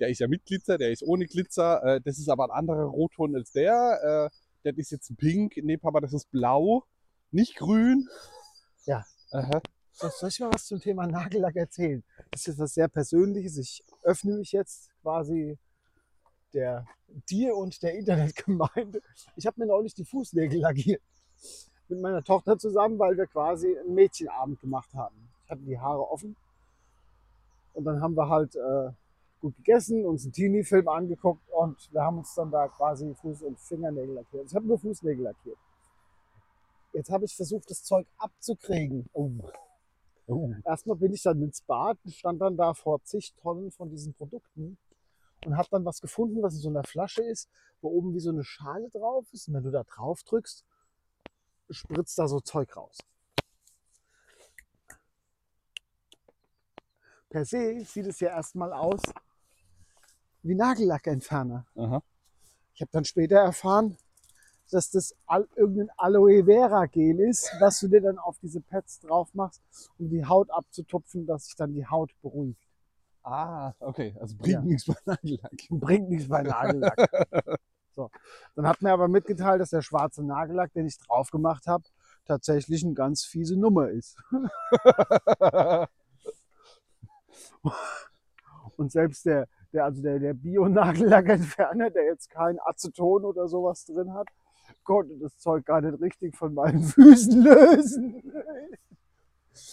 der 0.00 0.08
ist 0.08 0.18
ja 0.18 0.28
mit 0.28 0.44
Glitzer, 0.44 0.76
der 0.76 0.90
ist 0.90 1.04
ohne 1.04 1.26
Glitzer. 1.26 1.82
Äh, 1.84 2.00
das 2.02 2.18
ist 2.18 2.28
aber 2.28 2.44
ein 2.44 2.50
anderer 2.50 2.84
Rotton 2.84 3.36
als 3.36 3.52
der. 3.52 4.30
Äh, 4.32 4.36
der 4.64 4.76
ist 4.76 4.90
jetzt 4.90 5.08
ein 5.10 5.16
Pink. 5.16 5.56
Nee, 5.56 5.76
Papa, 5.76 6.00
das 6.00 6.12
ist 6.12 6.30
blau. 6.30 6.84
Nicht 7.30 7.56
grün. 7.56 8.08
Ja. 8.84 9.06
Aha. 9.30 9.62
So, 9.92 10.08
soll 10.08 10.28
ich 10.28 10.40
mal 10.40 10.52
was 10.52 10.66
zum 10.66 10.80
Thema 10.80 11.06
Nagellack 11.06 11.56
erzählen? 11.56 12.04
Das 12.32 12.42
ist 12.42 12.46
jetzt 12.48 12.58
was 12.58 12.74
sehr 12.74 12.88
Persönliches. 12.88 13.56
Ich 13.56 13.84
öffne 14.02 14.36
mich 14.36 14.52
jetzt 14.52 14.90
quasi 15.00 15.56
der 16.56 16.86
dir 17.28 17.54
und 17.54 17.82
der 17.82 17.94
Internetgemeinde. 17.94 19.00
Ich 19.36 19.46
habe 19.46 19.60
mir 19.60 19.66
neulich 19.66 19.94
die 19.94 20.04
Fußnägel 20.04 20.60
lackiert. 20.60 21.02
Mit 21.88 22.00
meiner 22.00 22.24
Tochter 22.24 22.58
zusammen, 22.58 22.98
weil 22.98 23.16
wir 23.16 23.26
quasi 23.26 23.78
einen 23.78 23.94
Mädchenabend 23.94 24.60
gemacht 24.60 24.92
haben. 24.94 25.14
Ich 25.44 25.50
hatte 25.50 25.62
die 25.62 25.78
Haare 25.78 26.10
offen 26.10 26.34
Und 27.74 27.84
dann 27.84 28.00
haben 28.00 28.16
wir 28.16 28.28
halt 28.28 28.56
äh, 28.56 28.90
gut 29.40 29.54
gegessen, 29.56 30.04
uns 30.04 30.24
einen 30.24 30.32
Teenie-Film 30.32 30.88
angeguckt 30.88 31.48
und 31.50 31.76
wir 31.92 32.02
haben 32.02 32.18
uns 32.18 32.34
dann 32.34 32.50
da 32.50 32.66
quasi 32.68 33.06
Fuß- 33.22 33.44
und 33.44 33.60
Fingernägel 33.60 34.14
lackiert. 34.14 34.46
Ich 34.46 34.54
habe 34.56 34.66
nur 34.66 34.78
Fußnägel 34.78 35.24
lackiert. 35.24 35.58
Jetzt 36.92 37.10
habe 37.10 37.26
ich 37.26 37.36
versucht, 37.36 37.70
das 37.70 37.84
Zeug 37.84 38.06
abzukriegen. 38.18 39.08
Oh. 39.12 39.30
Oh. 40.26 40.52
Erstmal 40.64 40.96
bin 40.96 41.12
ich 41.12 41.22
dann 41.22 41.40
ins 41.42 41.60
Bad 41.60 41.98
und 42.04 42.14
stand 42.14 42.40
dann 42.40 42.56
da 42.56 42.74
vor 42.74 43.00
zig 43.04 43.32
Tonnen 43.34 43.70
von 43.70 43.90
diesen 43.90 44.14
Produkten 44.14 44.76
und 45.46 45.56
habe 45.56 45.68
dann 45.70 45.84
was 45.84 46.00
gefunden, 46.00 46.42
was 46.42 46.54
in 46.54 46.60
so 46.60 46.68
einer 46.68 46.82
Flasche 46.82 47.22
ist, 47.22 47.48
wo 47.80 47.88
oben 47.88 48.12
wie 48.14 48.20
so 48.20 48.30
eine 48.30 48.42
Schale 48.42 48.90
drauf 48.90 49.26
ist. 49.32 49.46
Und 49.46 49.54
wenn 49.54 49.62
du 49.62 49.70
da 49.70 49.84
drauf 49.84 50.24
drückst, 50.24 50.64
spritzt 51.70 52.18
da 52.18 52.26
so 52.26 52.40
Zeug 52.40 52.76
raus. 52.76 52.98
Per 57.30 57.44
se 57.44 57.84
sieht 57.84 58.06
es 58.06 58.18
ja 58.18 58.30
erstmal 58.30 58.72
aus 58.72 59.00
wie 60.42 60.54
Nagellackentferner. 60.54 61.64
Aha. 61.76 62.02
Ich 62.74 62.80
habe 62.80 62.90
dann 62.92 63.04
später 63.04 63.36
erfahren, 63.36 63.96
dass 64.70 64.90
das 64.90 65.14
Al 65.26 65.48
irgendein 65.54 65.90
Aloe 65.96 66.44
Vera 66.44 66.86
Gel 66.86 67.20
ist, 67.20 67.52
was 67.60 67.78
du 67.78 67.88
dir 67.88 68.00
dann 68.00 68.18
auf 68.18 68.36
diese 68.40 68.60
Pads 68.60 68.98
drauf 69.00 69.32
machst, 69.32 69.62
um 69.98 70.08
die 70.08 70.24
Haut 70.24 70.50
abzutupfen, 70.50 71.24
dass 71.24 71.46
sich 71.46 71.54
dann 71.54 71.72
die 71.72 71.86
Haut 71.86 72.10
beruhigt. 72.20 72.65
Ah, 73.28 73.74
okay. 73.80 74.14
Also 74.20 74.36
bringt 74.36 74.54
Ja. 74.54 74.60
nichts 74.60 74.84
bei 74.86 74.94
Nagellack. 75.04 75.50
Bringt 75.70 76.08
nichts 76.10 76.28
bei 76.28 76.42
Nagellack. 76.42 76.96
So. 77.90 78.08
Dann 78.54 78.68
hat 78.68 78.82
mir 78.82 78.92
aber 78.92 79.08
mitgeteilt, 79.08 79.60
dass 79.60 79.70
der 79.70 79.82
schwarze 79.82 80.22
Nagellack, 80.24 80.72
den 80.74 80.86
ich 80.86 80.96
drauf 80.98 81.30
gemacht 81.32 81.66
habe, 81.66 81.82
tatsächlich 82.24 82.84
eine 82.84 82.94
ganz 82.94 83.24
fiese 83.24 83.58
Nummer 83.58 83.88
ist. 83.88 84.16
Und 88.76 88.92
selbst 88.92 89.26
der, 89.26 89.48
der, 89.72 89.86
also 89.86 90.02
der, 90.02 90.20
der 90.20 90.34
Bio-Nagellackentferner, 90.34 91.90
der 91.90 92.04
jetzt 92.04 92.30
kein 92.30 92.58
Aceton 92.60 93.24
oder 93.24 93.48
sowas 93.48 93.84
drin 93.86 94.14
hat, 94.14 94.28
konnte 94.84 95.16
das 95.18 95.36
Zeug 95.38 95.64
gar 95.64 95.80
nicht 95.80 96.00
richtig 96.00 96.36
von 96.36 96.54
meinen 96.54 96.82
Füßen 96.84 97.42
lösen. 97.42 98.22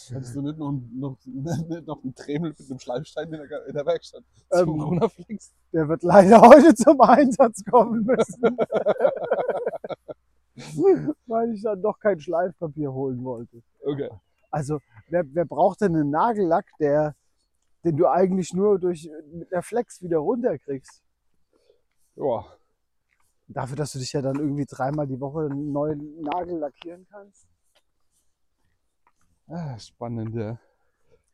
Hättest 0.09 0.35
du 0.35 0.41
nicht 0.41 0.57
noch, 0.57 0.73
noch, 0.93 1.17
nicht 1.25 1.87
noch 1.87 2.03
einen 2.03 2.15
Tremel 2.15 2.49
mit 2.57 2.69
einem 2.69 2.79
Schleifstein 2.79 3.33
in 3.33 3.47
der, 3.47 3.65
in 3.67 3.73
der 3.73 3.85
Werkstatt 3.85 4.23
zum 4.49 4.59
Ähm, 4.59 4.81
Runterfliegst? 4.81 5.53
Der 5.73 5.87
wird 5.89 6.03
leider 6.03 6.41
heute 6.41 6.73
zum 6.75 6.99
Einsatz 7.01 7.63
kommen 7.65 8.05
müssen. 8.05 8.57
Weil 11.25 11.53
ich 11.53 11.61
dann 11.63 11.81
doch 11.81 11.99
kein 11.99 12.19
Schleifpapier 12.19 12.93
holen 12.93 13.23
wollte. 13.23 13.61
Okay. 13.83 14.09
Also, 14.51 14.79
wer, 15.09 15.23
wer 15.33 15.45
braucht 15.45 15.81
denn 15.81 15.95
einen 15.95 16.11
Nagellack, 16.11 16.67
der, 16.79 17.15
den 17.83 17.97
du 17.97 18.07
eigentlich 18.07 18.53
nur 18.53 18.79
durch, 18.79 19.09
mit 19.31 19.51
der 19.51 19.63
Flex 19.63 20.01
wieder 20.01 20.19
runterkriegst? 20.19 21.01
Ja. 22.15 22.45
Dafür, 23.47 23.75
dass 23.75 23.91
du 23.93 23.99
dich 23.99 24.13
ja 24.13 24.21
dann 24.21 24.37
irgendwie 24.37 24.65
dreimal 24.65 25.07
die 25.07 25.19
Woche 25.19 25.47
einen 25.49 25.71
neuen 25.71 26.21
Nagel 26.21 26.59
lackieren 26.59 27.05
kannst. 27.09 27.47
Ah, 29.47 29.77
spannend, 29.77 30.35
ja. 30.35 30.59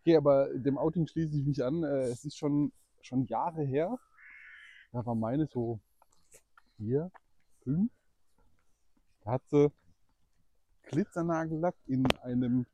Okay, 0.02 0.18
aber 0.18 0.50
dem 0.58 0.78
Outing 0.78 1.08
schließe 1.08 1.38
ich 1.38 1.46
mich 1.46 1.64
an. 1.64 1.84
Äh, 1.84 2.08
Es 2.10 2.26
ist 2.26 2.38
schon, 2.38 2.72
schon 3.02 3.26
Jahre 3.26 3.64
her. 3.64 3.98
Da 4.92 5.06
war 5.06 5.16
meine 5.16 5.46
so 5.48 5.80
vier, 6.78 7.12
fünf. 7.64 7.92
Da 9.24 9.32
hat 9.34 9.44
sie 9.50 9.72
Glitzernagellack 10.84 11.76
in 11.86 12.08
einem 12.24 12.66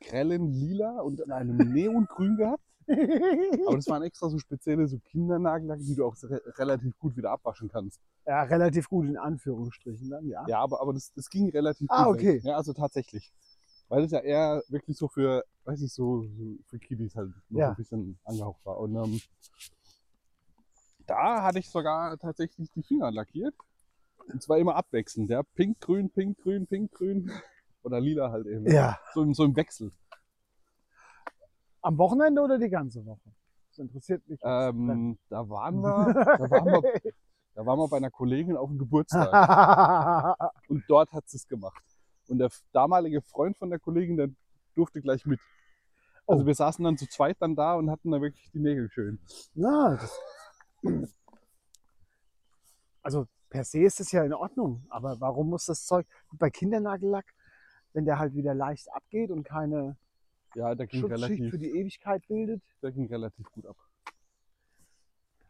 grellen 0.00 0.52
Lila 0.52 1.00
und 1.00 1.20
in 1.20 1.32
einem 1.32 1.56
Neongrün 1.56 2.36
gehabt. 2.36 2.62
Aber 3.66 3.76
das 3.76 3.88
waren 3.88 4.02
extra 4.04 4.28
so 4.28 4.38
spezielle 4.38 4.86
so 4.86 4.98
Kindernagellack, 5.00 5.80
die 5.80 5.96
du 5.96 6.06
auch 6.06 6.14
re 6.22 6.40
relativ 6.58 6.96
gut 6.98 7.16
wieder 7.16 7.32
abwaschen 7.32 7.68
kannst. 7.68 8.00
ja, 8.26 8.42
relativ 8.44 8.88
gut 8.88 9.06
in 9.06 9.16
Anführungsstrichen 9.16 10.08
dann, 10.08 10.28
ja. 10.28 10.44
Ja, 10.46 10.60
aber, 10.60 10.80
aber 10.80 10.92
das, 10.92 11.12
das 11.14 11.28
ging 11.28 11.50
relativ 11.50 11.88
Ah, 11.90 12.04
gut. 12.04 12.18
weg. 12.18 12.20
okay. 12.20 12.40
Ja, 12.44 12.56
also 12.56 12.72
tatsächlich. 12.72 13.32
Weil 13.88 14.04
es 14.04 14.10
ja 14.10 14.18
eher 14.20 14.62
wirklich 14.68 14.96
so 14.96 15.06
für, 15.08 15.44
weiß 15.64 15.80
ich, 15.82 15.92
so, 15.92 16.22
so 16.24 16.56
für 16.66 16.78
Kiddies 16.78 17.14
halt 17.14 17.30
noch 17.48 17.60
Ja. 17.60 17.68
ein 17.70 17.76
bisschen 17.76 18.18
angehaucht 18.24 18.64
war. 18.64 18.78
Und 18.78 18.96
ähm, 18.96 19.20
da 21.06 21.42
hatte 21.44 21.58
ich 21.60 21.70
sogar 21.70 22.18
tatsächlich 22.18 22.70
die 22.72 22.82
Finger 22.82 23.10
lackiert. 23.12 23.54
Und 24.32 24.42
zwar 24.42 24.58
immer 24.58 24.74
abwechselnd, 24.74 25.30
ja. 25.30 25.42
Pink, 25.54 25.80
grün, 25.80 26.10
pink, 26.10 26.38
grün, 26.38 26.66
pink, 26.66 26.90
grün. 26.92 27.30
Oder 27.84 28.00
lila 28.00 28.32
halt 28.32 28.46
eben. 28.46 28.68
Ja. 28.68 28.98
So, 29.14 29.22
im, 29.22 29.32
so 29.34 29.44
im 29.44 29.54
Wechsel. 29.54 29.92
Am 31.82 31.96
Wochenende 31.98 32.42
oder 32.42 32.58
die 32.58 32.68
ganze 32.68 33.06
Woche? 33.06 33.30
Das 33.68 33.78
interessiert 33.78 34.28
mich. 34.28 34.40
Ähm, 34.42 35.16
da 35.28 35.48
waren 35.48 35.76
wir, 35.82 36.12
da 36.12 36.50
waren 36.50 36.66
wir, 36.66 37.12
da 37.54 37.64
waren 37.64 37.78
wir 37.78 37.86
bei 37.86 37.98
einer 37.98 38.10
Kollegin 38.10 38.56
auf 38.56 38.68
dem 38.68 38.78
Geburtstag. 38.78 39.30
Und 40.68 40.82
dort 40.88 41.12
hat 41.12 41.28
sie 41.28 41.36
es 41.36 41.46
gemacht. 41.46 41.84
Und 42.28 42.38
der 42.38 42.50
damalige 42.72 43.22
Freund 43.22 43.56
von 43.56 43.70
der 43.70 43.78
Kollegin, 43.78 44.16
der 44.16 44.28
durfte 44.74 45.00
gleich 45.00 45.24
mit. 45.26 45.40
Also 46.26 46.42
Oh. 46.42 46.46
wir 46.46 46.54
saßen 46.54 46.84
dann 46.84 46.98
zu 46.98 47.06
zweit 47.08 47.36
dann 47.40 47.54
da 47.54 47.74
und 47.74 47.90
hatten 47.90 48.10
da 48.10 48.20
wirklich 48.20 48.50
die 48.50 48.58
Nägel 48.58 48.90
schön. 48.90 49.20
Na, 49.54 49.96
das, 49.96 50.18
also 53.02 53.26
per 53.48 53.64
se 53.64 53.80
ist 53.84 54.00
es 54.00 54.10
ja 54.12 54.24
in 54.24 54.32
Ordnung, 54.32 54.84
aber 54.88 55.20
warum 55.20 55.50
muss 55.50 55.66
das 55.66 55.86
Zeug 55.86 56.06
bei 56.32 56.50
Kindernagellack, 56.50 57.32
wenn 57.92 58.04
der 58.04 58.18
halt 58.18 58.34
wieder 58.34 58.54
leicht 58.54 58.92
abgeht 58.92 59.30
und 59.30 59.44
keine 59.44 59.96
Ja, 60.54 60.74
der 60.74 60.86
ging, 60.88 61.00
Schutzschicht 61.00 61.22
relativ, 61.22 61.50
für 61.50 61.58
die 61.58 61.70
Ewigkeit 61.70 62.26
bildet? 62.26 62.62
der 62.82 62.92
ging 62.92 63.06
relativ 63.06 63.50
gut 63.52 63.66
ab. 63.66 63.76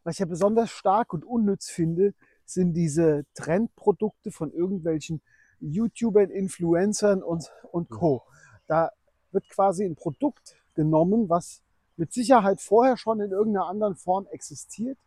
Was 0.04 0.16
ich 0.16 0.20
ja 0.20 0.26
besonders 0.26 0.70
stark 0.70 1.12
und 1.12 1.24
unnütz 1.24 1.68
finde, 1.68 2.14
sind 2.44 2.74
diese 2.74 3.24
Trendprodukte 3.34 4.30
von 4.30 4.52
irgendwelchen 4.52 5.20
YouTubern, 5.60 6.30
Influencern 6.30 7.22
und, 7.22 7.50
und 7.72 7.88
Co. 7.90 8.22
Da 8.66 8.90
wird 9.32 9.48
quasi 9.48 9.84
ein 9.84 9.96
Produkt 9.96 10.56
genommen, 10.74 11.28
was 11.28 11.62
mit 11.96 12.12
Sicherheit 12.12 12.60
vorher 12.60 12.96
schon 12.96 13.20
in 13.20 13.30
irgendeiner 13.30 13.66
anderen 13.66 13.96
Form 13.96 14.26
existiert, 14.30 14.98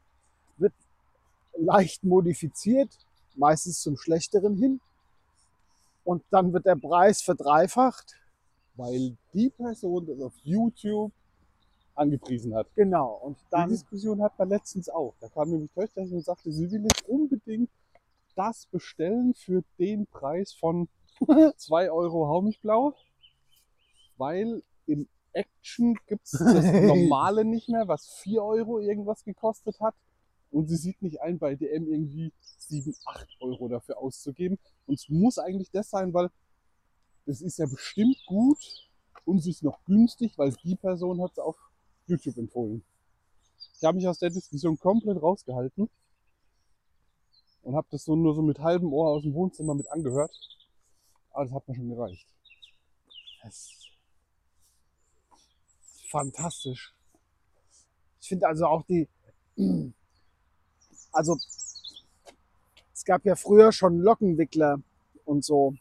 wird 0.58 0.74
leicht 1.58 2.03
modifiziert, 2.03 2.89
meistens 3.36 3.82
zum 3.82 3.98
Schlechteren 3.98 4.56
hin. 4.56 4.82
Und 6.03 6.24
dann 6.32 6.53
wird 6.53 6.65
der 6.65 6.75
Preis 6.75 7.22
verdreifacht. 7.22 8.15
Weil 8.75 9.18
die 9.34 9.50
Person 9.50 10.08
das 10.08 10.20
auf 10.22 10.34
YouTube 10.44 11.12
angepriesen 11.96 12.56
hat. 12.56 12.68
Genau. 12.75 13.20
Und 13.22 13.38
Die 13.38 13.46
dann 13.51 13.70
Diskussion 13.70 14.22
hat 14.22 14.38
man 14.39 14.50
letztens 14.50 14.89
auch. 14.89 15.13
Da 15.20 15.27
kam 15.27 15.50
nämlich 15.50 15.70
Töchter 15.72 16.01
und 16.01 16.24
sagte, 16.24 16.51
sie 16.51 16.72
will 16.72 16.84
jetzt 16.84 17.08
unbedingt 17.08 17.70
das 18.36 18.66
bestellen 18.68 19.34
für 19.34 19.64
den 19.78 20.08
Preis 20.08 20.54
von 20.54 20.88
2 21.58 21.92
Euro 21.92 22.28
hau 22.28 22.42
mich 22.42 22.60
blau, 22.62 22.96
weil 24.18 24.64
im 24.86 25.08
Action 25.34 25.96
gibt 26.08 26.26
es 26.26 26.32
das 26.32 26.66
normale 26.84 27.46
nicht 27.46 27.70
mehr, 27.70 27.88
was 27.88 28.08
4 28.24 28.44
Euro 28.44 28.80
irgendwas 28.80 29.24
gekostet 29.24 29.80
hat. 29.80 29.96
Und 30.52 30.68
sie 30.68 30.78
sieht 30.78 31.02
nicht 31.02 31.22
ein, 31.22 31.38
bei 31.38 31.56
DM 31.56 31.88
irgendwie 31.88 32.34
7, 32.58 32.96
8 33.06 33.28
Euro 33.42 33.68
dafür 33.68 34.00
auszugeben. 34.00 34.58
Und 34.88 34.96
es 34.96 35.08
muss 35.10 35.38
eigentlich 35.38 35.70
das 35.72 35.92
sein, 35.92 36.14
weil 36.14 36.30
das 37.26 37.42
ist 37.42 37.60
ja 37.60 37.68
bestimmt 37.68 38.18
gut 38.26 38.90
und 39.26 39.38
es 39.38 39.46
ist 39.46 39.64
noch 39.64 39.84
günstig, 39.86 40.36
weil 40.38 40.52
die 40.64 40.76
Person 40.76 41.22
hat 41.22 41.34
es 41.34 41.40
auf 41.40 41.56
YouTube 42.08 42.38
empfohlen. 42.38 42.84
Ich 43.78 43.84
habe 43.84 43.98
mich 43.98 44.08
aus 44.08 44.18
der 44.18 44.32
Diskussion 44.32 44.80
komplett 44.80 45.22
rausgehalten 45.22 45.90
und 47.70 47.76
habe 47.76 47.88
das 47.92 48.04
so 48.04 48.16
nur 48.16 48.34
so 48.34 48.42
mit 48.42 48.58
halbem 48.58 48.92
Ohr 48.94 49.10
aus 49.10 49.22
dem 49.22 49.36
Wohnzimmer 49.36 49.76
mit 49.76 49.92
angehört. 49.92 50.32
Aber 51.30 51.46
das 51.46 51.54
hat 51.54 51.68
mir 51.68 51.76
schon 51.76 51.90
gereicht. 51.90 52.28
Das 53.44 53.54
ist 53.54 53.92
fantastisch. 56.10 56.96
Ich 58.22 58.28
finde 58.28 58.48
also 58.48 58.66
auch 58.66 58.82
die, 58.88 59.08
also 61.12 61.38
es 62.92 63.06
gab 63.06 63.24
ja 63.24 63.36
früher 63.36 63.72
schon 63.72 64.00
Lockenwickler 64.00 64.82
und 65.26 65.46
so, 65.46 65.76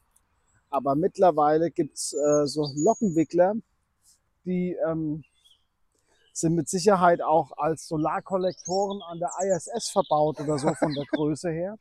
aber 0.68 0.94
mittlerweile 0.94 1.70
gibt 1.70 1.96
es 1.96 2.12
äh, 2.12 2.46
so 2.46 2.70
Lockenwickler, 2.76 3.54
die 4.44 4.76
ähm, 4.86 5.24
sind 6.40 6.54
mit 6.54 6.68
Sicherheit 6.68 7.20
auch 7.22 7.52
als 7.56 7.86
Solarkollektoren 7.88 9.02
an 9.02 9.18
der 9.18 9.30
ISS 9.42 9.90
verbaut 9.90 10.40
oder 10.40 10.58
so 10.58 10.72
von 10.74 10.92
der 10.94 11.04
Größe 11.12 11.50
her. 11.50 11.76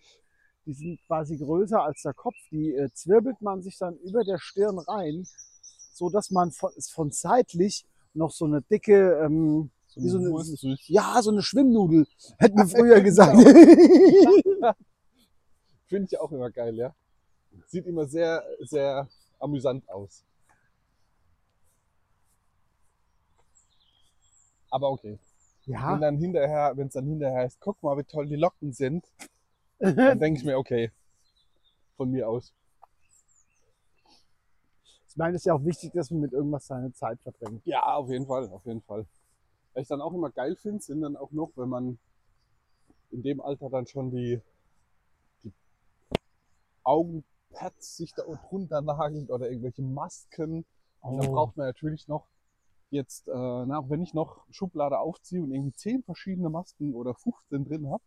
Die 0.65 0.73
sind 0.73 0.99
quasi 1.07 1.37
größer 1.37 1.81
als 1.81 2.01
der 2.01 2.13
Kopf. 2.13 2.35
Die 2.51 2.73
äh, 2.73 2.89
zwirbelt 2.93 3.41
man 3.41 3.61
sich 3.61 3.77
dann 3.77 3.95
über 3.99 4.23
der 4.23 4.37
Stirn 4.39 4.79
rein, 4.79 5.25
so 5.93 6.09
dass 6.09 6.29
man 6.31 6.51
von, 6.51 6.71
von 6.91 7.11
seitlich 7.11 7.85
noch 8.13 8.31
so 8.31 8.45
eine 8.45 8.61
dicke, 8.63 9.13
ähm, 9.23 9.69
So 9.87 10.01
Wie 10.01 10.09
so 10.09 10.17
eine- 10.17 10.31
Wurst 10.31 10.63
ja, 10.87 11.21
so 11.21 11.31
eine 11.31 11.41
Schwimmnudel, 11.41 12.05
hätten 12.37 12.57
wir 12.57 12.67
früher 12.67 12.99
gesagt. 13.09 13.37
Finde 15.87 16.07
ich 16.11 16.19
auch 16.19 16.31
immer 16.31 16.49
geil, 16.51 16.75
ja. 16.75 16.93
Sieht 17.67 17.85
immer 17.85 18.05
sehr, 18.07 18.43
sehr 18.61 19.07
amüsant 19.39 19.87
aus. 19.89 20.23
Aber 24.69 24.89
okay. 24.91 25.19
Wenn 25.65 25.73
Ja. 25.73 25.97
dann 25.97 26.17
hinterher, 26.17 26.73
wenn 26.75 26.87
es 26.87 26.93
dann 26.93 27.05
hinterher 27.05 27.39
heißt, 27.43 27.59
guck 27.59 27.81
mal, 27.83 27.97
wie 27.97 28.03
toll 28.03 28.27
die 28.27 28.35
Locken 28.35 28.71
sind, 28.73 29.05
dann 29.79 30.19
denke 30.19 30.39
ich 30.39 30.45
mir, 30.45 30.57
okay, 30.57 30.91
von 31.97 32.09
mir 32.11 32.27
aus. 32.29 32.53
Ich 35.09 35.17
meine, 35.17 35.35
es 35.35 35.41
ist 35.41 35.45
ja 35.45 35.53
auch 35.55 35.63
wichtig, 35.65 35.91
dass 35.93 36.11
man 36.11 36.21
mit 36.21 36.31
irgendwas 36.31 36.67
seine 36.67 36.93
Zeit 36.93 37.19
verbringt. 37.21 37.65
Ja, 37.65 37.81
auf 37.95 38.09
jeden 38.09 38.27
Fall, 38.27 38.47
auf 38.49 38.65
jeden 38.65 38.81
Fall. 38.81 39.05
Was 39.73 39.81
ich 39.83 39.87
dann 39.87 40.01
auch 40.01 40.13
immer 40.13 40.29
geil 40.29 40.55
finde, 40.55 40.81
sind 40.81 41.01
dann 41.01 41.17
auch 41.17 41.31
noch, 41.31 41.51
wenn 41.55 41.69
man 41.69 41.99
in 43.11 43.23
dem 43.23 43.41
Alter 43.41 43.69
dann 43.69 43.87
schon 43.87 44.11
die, 44.11 44.41
die 45.43 45.51
Augenpads 46.83 47.97
sich 47.97 48.13
da 48.13 48.23
drunter 48.23 48.81
nagelt 48.81 49.29
oder 49.31 49.49
irgendwelche 49.49 49.81
Masken. 49.81 50.65
Und 51.01 51.17
dann 51.17 51.27
Oh. 51.29 51.33
braucht 51.33 51.57
man 51.57 51.67
natürlich 51.67 52.07
noch 52.07 52.27
jetzt, 52.89 53.27
äh, 53.27 53.31
na, 53.33 53.79
auch 53.79 53.89
wenn 53.89 54.01
ich 54.01 54.13
noch 54.13 54.45
Schublade 54.51 54.99
aufziehe 54.99 55.41
und 55.41 55.51
irgendwie 55.51 55.73
10 55.73 56.03
verschiedene 56.03 56.49
Masken 56.49 56.93
oder 56.93 57.13
15 57.15 57.65
drin 57.65 57.89
habe, 57.89 58.03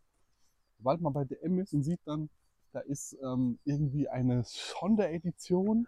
sobald 0.78 1.00
man 1.00 1.12
bei 1.12 1.24
DM 1.24 1.58
ist 1.58 1.74
und 1.74 1.82
sieht 1.82 2.00
dann, 2.06 2.30
da 2.72 2.80
ist 2.80 3.16
ähm, 3.22 3.58
irgendwie 3.64 4.08
eine 4.08 4.42
Sonderedition 4.44 5.86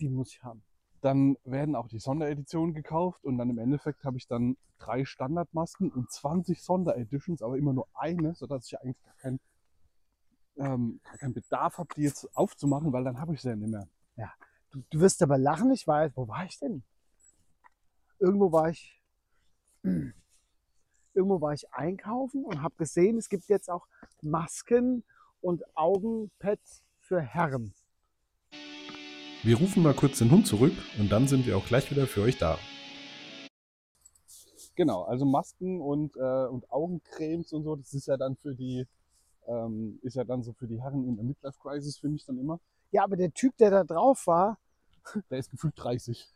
Die 0.00 0.08
muss 0.08 0.32
ich 0.32 0.42
haben. 0.42 0.62
dann 1.02 1.36
werden 1.44 1.76
auch 1.76 1.88
die 1.88 1.98
Sondereditionen 2.00 2.74
gekauft 2.74 3.24
und 3.24 3.38
dann 3.38 3.50
im 3.50 3.58
Endeffekt 3.58 4.04
habe 4.04 4.16
ich 4.18 4.26
dann 4.26 4.56
drei 4.78 5.04
Standardmasken 5.04 5.90
und 5.92 6.10
20 6.10 6.62
Sondereditions, 6.62 7.42
aber 7.42 7.56
immer 7.56 7.72
nur 7.72 7.88
eine, 7.94 8.34
sodass 8.34 8.66
ich 8.66 8.80
eigentlich 8.80 9.00
gar 9.02 9.14
keinen 9.16 9.40
ähm, 10.56 11.00
gar 11.20 11.30
Bedarf 11.30 11.78
habe, 11.78 11.88
die 11.96 12.02
jetzt 12.02 12.28
aufzumachen, 12.36 12.92
weil 12.92 13.04
dann 13.04 13.20
habe 13.20 13.34
ich 13.34 13.42
sie 13.42 13.50
ja 13.50 13.56
nicht 13.56 13.70
mehr. 13.70 13.88
Du, 14.72 14.82
du 14.90 15.00
wirst 15.00 15.22
aber 15.22 15.38
lachen, 15.38 15.70
ich 15.72 15.86
weiß, 15.86 16.12
wo 16.16 16.28
war 16.28 16.44
ich 16.44 16.58
denn? 16.58 16.82
Irgendwo 18.18 18.50
war 18.52 18.70
ich, 18.70 19.02
irgendwo 21.14 21.40
war 21.40 21.52
ich 21.52 21.72
einkaufen 21.72 22.44
und 22.44 22.62
habe 22.62 22.74
gesehen, 22.76 23.18
es 23.18 23.28
gibt 23.28 23.48
jetzt 23.48 23.70
auch 23.70 23.86
Masken 24.22 25.04
und 25.40 25.62
Augenpads 25.76 26.82
für 27.00 27.20
Herren. 27.20 27.74
Wir 29.42 29.58
rufen 29.58 29.82
mal 29.82 29.94
kurz 29.94 30.18
den 30.18 30.30
Hund 30.30 30.46
zurück 30.46 30.72
und 30.98 31.10
dann 31.12 31.28
sind 31.28 31.46
wir 31.46 31.56
auch 31.56 31.66
gleich 31.66 31.90
wieder 31.90 32.06
für 32.06 32.22
euch 32.22 32.38
da. 32.38 32.58
Genau, 34.74 35.02
also 35.04 35.24
Masken 35.24 35.80
und, 35.80 36.16
äh, 36.16 36.46
und 36.46 36.70
Augencremes 36.70 37.52
und 37.52 37.64
so, 37.64 37.76
das 37.76 37.94
ist 37.94 38.06
ja 38.06 38.16
dann 38.16 38.36
für 38.36 38.54
die, 38.54 38.86
ähm, 39.46 39.98
ist 40.02 40.16
ja 40.16 40.24
dann 40.24 40.42
so 40.42 40.52
für 40.52 40.66
die 40.66 40.80
Herren 40.80 41.06
in 41.06 41.16
der 41.16 41.24
Midlife 41.24 41.58
Crisis, 41.60 41.98
finde 41.98 42.16
ich 42.16 42.24
dann 42.26 42.38
immer. 42.38 42.60
Ja, 42.90 43.04
aber 43.04 43.16
der 43.16 43.32
Typ, 43.32 43.56
der 43.58 43.70
da 43.70 43.84
drauf 43.84 44.26
war, 44.26 44.58
Der 45.30 45.38
ist 45.38 45.50
gefühlt 45.50 45.74
30. 45.76 46.35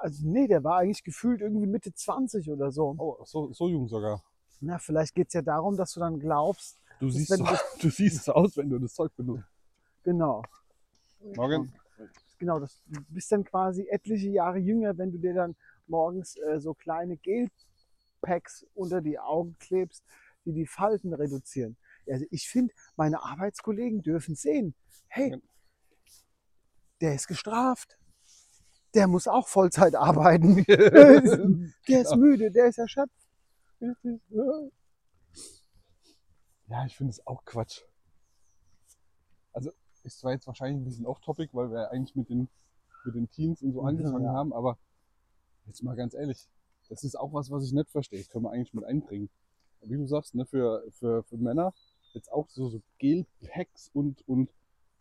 also 0.00 0.26
nee, 0.26 0.46
der 0.46 0.62
war 0.64 0.78
eigentlich 0.78 1.04
gefühlt 1.04 1.40
irgendwie 1.40 1.66
Mitte 1.66 1.92
20 1.94 2.50
oder 2.50 2.70
so. 2.70 2.94
Oh, 2.98 3.24
so, 3.24 3.52
so 3.52 3.68
jung 3.68 3.88
sogar. 3.88 4.22
Na, 4.60 4.78
vielleicht 4.78 5.14
geht 5.14 5.28
es 5.28 5.34
ja 5.34 5.42
darum, 5.42 5.76
dass 5.76 5.92
du 5.92 6.00
dann 6.00 6.18
glaubst, 6.18 6.78
Du 7.00 7.10
siehst, 7.10 7.28
so, 7.30 7.44
du- 7.80 7.90
siehst 7.90 8.16
es 8.20 8.28
aus, 8.28 8.56
wenn 8.56 8.70
du 8.70 8.78
das 8.78 8.94
Zeug 8.94 9.14
benutzt. 9.16 9.44
genau. 10.04 10.42
Morgen? 11.36 11.72
Genau, 12.38 12.58
das, 12.58 12.80
du 12.86 13.00
bist 13.08 13.30
dann 13.30 13.44
quasi 13.44 13.86
etliche 13.88 14.28
Jahre 14.28 14.58
jünger, 14.58 14.96
wenn 14.98 15.12
du 15.12 15.18
dir 15.18 15.34
dann 15.34 15.54
morgens 15.86 16.36
äh, 16.36 16.58
so 16.60 16.74
kleine 16.74 17.16
Gel-Packs 17.16 18.66
unter 18.74 19.00
die 19.00 19.18
Augen 19.18 19.56
klebst, 19.58 20.04
die 20.44 20.52
die 20.52 20.66
Falten 20.66 21.14
reduzieren. 21.14 21.76
Also 22.08 22.24
ich 22.30 22.48
finde, 22.48 22.74
meine 22.96 23.22
Arbeitskollegen 23.22 24.02
dürfen 24.02 24.34
sehen, 24.34 24.74
hey, 25.06 25.40
der 27.00 27.14
ist 27.14 27.28
gestraft. 27.28 27.98
Der 28.94 29.06
muss 29.08 29.26
auch 29.28 29.48
Vollzeit 29.48 29.94
arbeiten. 29.94 30.64
der 31.88 32.00
ist 32.02 32.16
müde, 32.16 32.50
der 32.50 32.66
ist 32.66 32.78
erschöpft. 32.78 33.16
Ja, 36.66 36.86
ich 36.86 36.96
finde 36.96 37.10
es 37.10 37.26
auch 37.26 37.44
Quatsch. 37.44 37.82
Also 39.52 39.70
ist 40.04 40.18
zwar 40.20 40.32
jetzt 40.32 40.46
wahrscheinlich 40.46 40.80
ein 40.80 40.84
bisschen 40.84 41.06
off-topic, 41.06 41.50
weil 41.52 41.70
wir 41.70 41.90
eigentlich 41.90 42.16
mit 42.16 42.28
den, 42.28 42.48
mit 43.04 43.14
den 43.14 43.30
Teens 43.30 43.62
und 43.62 43.72
so 43.72 43.82
Mhm, 43.82 43.88
angefangen 43.88 44.24
ja. 44.24 44.32
haben, 44.32 44.52
aber 44.52 44.78
jetzt 45.66 45.82
mal 45.82 45.96
ganz 45.96 46.14
ehrlich, 46.14 46.48
das 46.88 47.04
ist 47.04 47.18
auch 47.18 47.32
was, 47.32 47.50
was 47.50 47.64
ich 47.64 47.72
nicht 47.72 47.90
verstehe. 47.90 48.18
Das 48.18 48.28
können 48.28 48.44
wir 48.44 48.50
eigentlich 48.50 48.74
mit 48.74 48.84
einbringen. 48.84 49.30
Wie 49.82 49.96
du 49.96 50.06
sagst, 50.06 50.34
ne, 50.34 50.46
für, 50.46 50.84
für, 50.92 51.22
für 51.24 51.36
Männer 51.36 51.74
jetzt 52.14 52.30
auch 52.30 52.48
so, 52.48 52.68
so 52.68 52.82
Gel-Packs 52.98 53.90
und, 53.92 54.26
und 54.28 54.50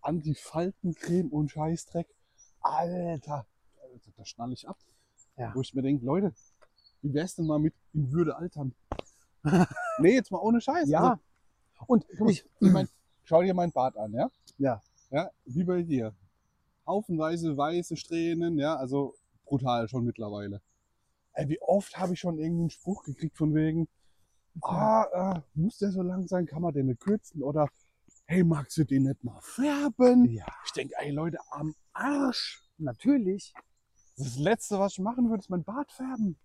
Antifaltencreme 0.01 1.29
und 1.29 1.51
Scheißdreck. 1.51 2.07
Alter, 2.61 3.45
Alter, 4.01 4.11
da 4.17 4.25
schnall 4.25 4.51
ich 4.53 4.67
ab. 4.67 4.77
Ja. 5.37 5.53
Wo 5.55 5.61
ich 5.61 5.73
mir 5.73 5.81
denke, 5.81 6.05
Leute, 6.05 6.33
wie 7.01 7.13
wär's 7.13 7.35
denn 7.35 7.45
mal 7.45 7.59
mit 7.59 7.73
in 7.93 8.11
Würde 8.11 8.35
altern? 8.35 8.73
nee, 9.99 10.13
jetzt 10.13 10.31
mal 10.31 10.39
ohne 10.39 10.61
Scheiß. 10.61 10.89
Ja. 10.89 11.01
Also, 11.01 11.85
Und 11.87 12.05
ich, 12.29 12.45
ich 12.59 12.71
mein, 12.71 12.87
schau 13.23 13.41
dir 13.41 13.53
meinen 13.53 13.71
Bart 13.71 13.97
an, 13.97 14.13
ja? 14.13 14.29
Ja. 14.57 14.81
Ja, 15.09 15.29
wie 15.45 15.63
bei 15.63 15.81
dir. 15.83 16.13
Haufenweise 16.85 17.55
weiße 17.57 17.95
Strähnen, 17.97 18.57
ja, 18.57 18.75
also 18.75 19.15
brutal 19.45 19.87
schon 19.87 20.05
mittlerweile. 20.05 20.61
Ey, 21.33 21.47
wie 21.49 21.61
oft 21.61 21.97
habe 21.97 22.13
ich 22.13 22.19
schon 22.19 22.39
irgendeinen 22.39 22.69
Spruch 22.69 23.03
gekriegt 23.03 23.37
von 23.37 23.53
wegen, 23.53 23.87
ah, 24.61 25.35
äh, 25.35 25.41
muss 25.53 25.77
der 25.79 25.91
so 25.91 26.01
lang 26.01 26.27
sein, 26.27 26.45
kann 26.45 26.61
man 26.61 26.73
den 26.73 26.87
nicht 26.87 26.99
kürzen? 27.01 27.41
Oder, 27.43 27.67
hey, 28.25 28.43
magst 28.43 28.77
du 28.77 28.83
den 28.83 29.03
nicht 29.03 29.23
mal 29.23 29.39
färben? 29.41 30.25
ja, 30.29 30.45
Ich 30.65 30.71
denke, 30.73 30.93
ey 30.99 31.11
Leute, 31.11 31.37
am 31.51 31.75
Arsch. 31.93 32.61
natürlich. 32.77 33.53
Das 34.15 34.37
Letzte, 34.37 34.79
was 34.79 34.93
ich 34.93 34.99
machen 34.99 35.29
würde, 35.29 35.41
ist 35.41 35.49
mein 35.49 35.65
Bart 35.65 35.91
färben. 35.91 36.37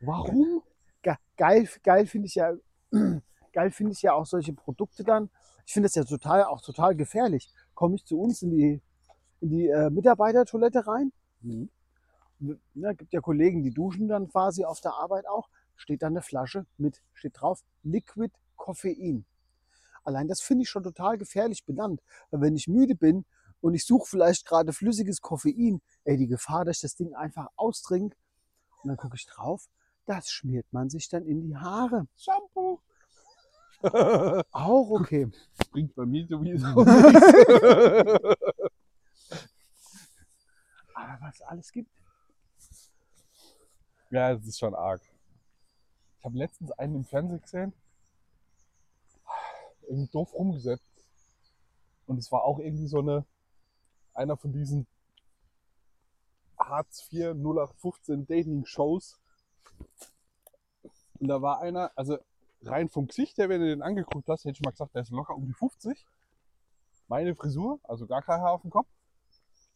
Warum? 0.00 0.62
Ge- 1.02 1.16
geil, 1.36 1.68
geil 1.82 2.06
finde 2.06 2.26
ich 2.26 2.34
ja, 2.34 2.52
geil 3.52 3.70
finde 3.70 3.92
ich 3.92 4.02
ja 4.02 4.12
auch 4.14 4.26
solche 4.26 4.52
Produkte 4.52 5.04
dann. 5.04 5.30
Ich 5.66 5.72
finde 5.72 5.86
das 5.88 5.94
ja 5.94 6.04
total, 6.04 6.44
auch 6.44 6.60
total 6.62 6.94
gefährlich. 6.94 7.50
Komme 7.74 7.96
ich 7.96 8.04
zu 8.04 8.18
uns 8.20 8.42
in 8.42 8.50
die, 8.50 8.82
in 9.40 9.50
die 9.50 9.68
äh, 9.68 9.90
Mitarbeitertoilette 9.90 10.86
rein? 10.86 11.12
Mhm. 11.42 11.70
Ja, 12.74 12.92
gibt 12.92 13.12
ja 13.12 13.20
Kollegen, 13.20 13.62
die 13.62 13.72
duschen 13.72 14.08
dann 14.08 14.28
quasi 14.28 14.64
auf 14.64 14.80
der 14.80 14.94
Arbeit 14.94 15.26
auch. 15.28 15.48
Steht 15.76 16.02
da 16.02 16.06
eine 16.08 16.22
Flasche 16.22 16.66
mit, 16.78 17.02
steht 17.14 17.40
drauf, 17.40 17.62
Liquid 17.82 18.32
Koffein. 18.56 19.24
Allein 20.04 20.28
das 20.28 20.40
finde 20.42 20.62
ich 20.64 20.70
schon 20.70 20.82
total 20.84 21.18
gefährlich 21.18 21.64
benannt. 21.64 22.02
Weil 22.30 22.42
wenn 22.42 22.56
ich 22.56 22.68
müde 22.68 22.94
bin 22.94 23.24
und 23.64 23.72
ich 23.72 23.86
suche 23.86 24.06
vielleicht 24.06 24.44
gerade 24.44 24.74
flüssiges 24.74 25.22
Koffein, 25.22 25.80
ey, 26.04 26.18
die 26.18 26.26
Gefahr, 26.26 26.66
dass 26.66 26.76
ich 26.76 26.82
das 26.82 26.96
Ding 26.96 27.14
einfach 27.14 27.46
austrinke 27.56 28.14
und 28.82 28.88
dann 28.88 28.98
gucke 28.98 29.16
ich 29.16 29.24
drauf, 29.24 29.70
das 30.04 30.28
schmiert 30.28 30.70
man 30.70 30.90
sich 30.90 31.08
dann 31.08 31.24
in 31.24 31.40
die 31.40 31.56
Haare. 31.56 32.06
Shampoo. 32.14 32.80
Auch 34.52 34.90
okay. 34.90 35.30
Bringt 35.70 35.94
bei 35.94 36.04
mir 36.04 36.26
sowieso 36.26 36.66
nichts. 36.84 37.22
Aber 40.92 41.18
was 41.22 41.34
es 41.36 41.40
alles 41.40 41.72
gibt. 41.72 41.90
Ja, 44.10 44.34
das 44.34 44.46
ist 44.46 44.58
schon 44.58 44.74
arg. 44.74 45.00
Ich 46.18 46.24
habe 46.26 46.36
letztens 46.36 46.70
einen 46.72 46.96
im 46.96 47.04
Fernsehen 47.06 47.40
gesehen, 47.40 47.72
irgendwie 49.88 50.12
doof 50.12 50.34
rumgesetzt. 50.34 50.84
Und 52.06 52.18
es 52.18 52.30
war 52.30 52.42
auch 52.42 52.58
irgendwie 52.58 52.88
so 52.88 52.98
eine, 52.98 53.24
einer 54.14 54.36
von 54.36 54.52
diesen 54.52 54.86
Hartz 56.58 57.08
IV 57.12 57.34
0815 57.34 58.26
Dating-Shows. 58.26 59.20
Und 61.20 61.28
da 61.28 61.42
war 61.42 61.60
einer, 61.60 61.92
also 61.96 62.18
rein 62.62 62.88
vom 62.88 63.06
Gesicht 63.06 63.38
her, 63.38 63.48
wenn 63.48 63.60
du 63.60 63.66
den 63.66 63.82
angeguckt 63.82 64.28
hast, 64.28 64.44
hätte 64.44 64.58
ich 64.58 64.62
mal 64.62 64.70
gesagt, 64.70 64.94
der 64.94 65.02
ist 65.02 65.10
locker 65.10 65.34
um 65.34 65.46
die 65.46 65.52
50. 65.52 66.06
Meine 67.08 67.34
Frisur, 67.34 67.80
also 67.82 68.06
gar 68.06 68.22
kein 68.22 68.40
Haar 68.40 68.52
auf 68.52 68.62
dem 68.62 68.70
Kopf. 68.70 68.88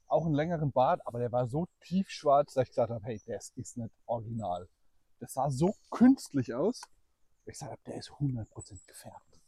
Auch 0.06 0.24
einen 0.24 0.34
längeren 0.34 0.72
Bart, 0.72 1.06
aber 1.06 1.18
der 1.18 1.30
war 1.32 1.46
so 1.46 1.68
tiefschwarz, 1.80 2.54
dass 2.54 2.62
ich 2.64 2.70
gesagt 2.70 2.90
habe, 2.90 3.04
hey, 3.04 3.20
das 3.26 3.50
ist 3.56 3.76
nicht 3.76 3.94
original. 4.06 4.68
Das 5.20 5.34
sah 5.34 5.50
so 5.50 5.74
künstlich 5.90 6.54
aus. 6.54 6.80
Ich 7.44 7.52
gesagt 7.52 7.72
habe, 7.72 7.82
der 7.86 7.96
ist 7.96 8.10
100% 8.10 8.86
gefärbt. 8.86 9.40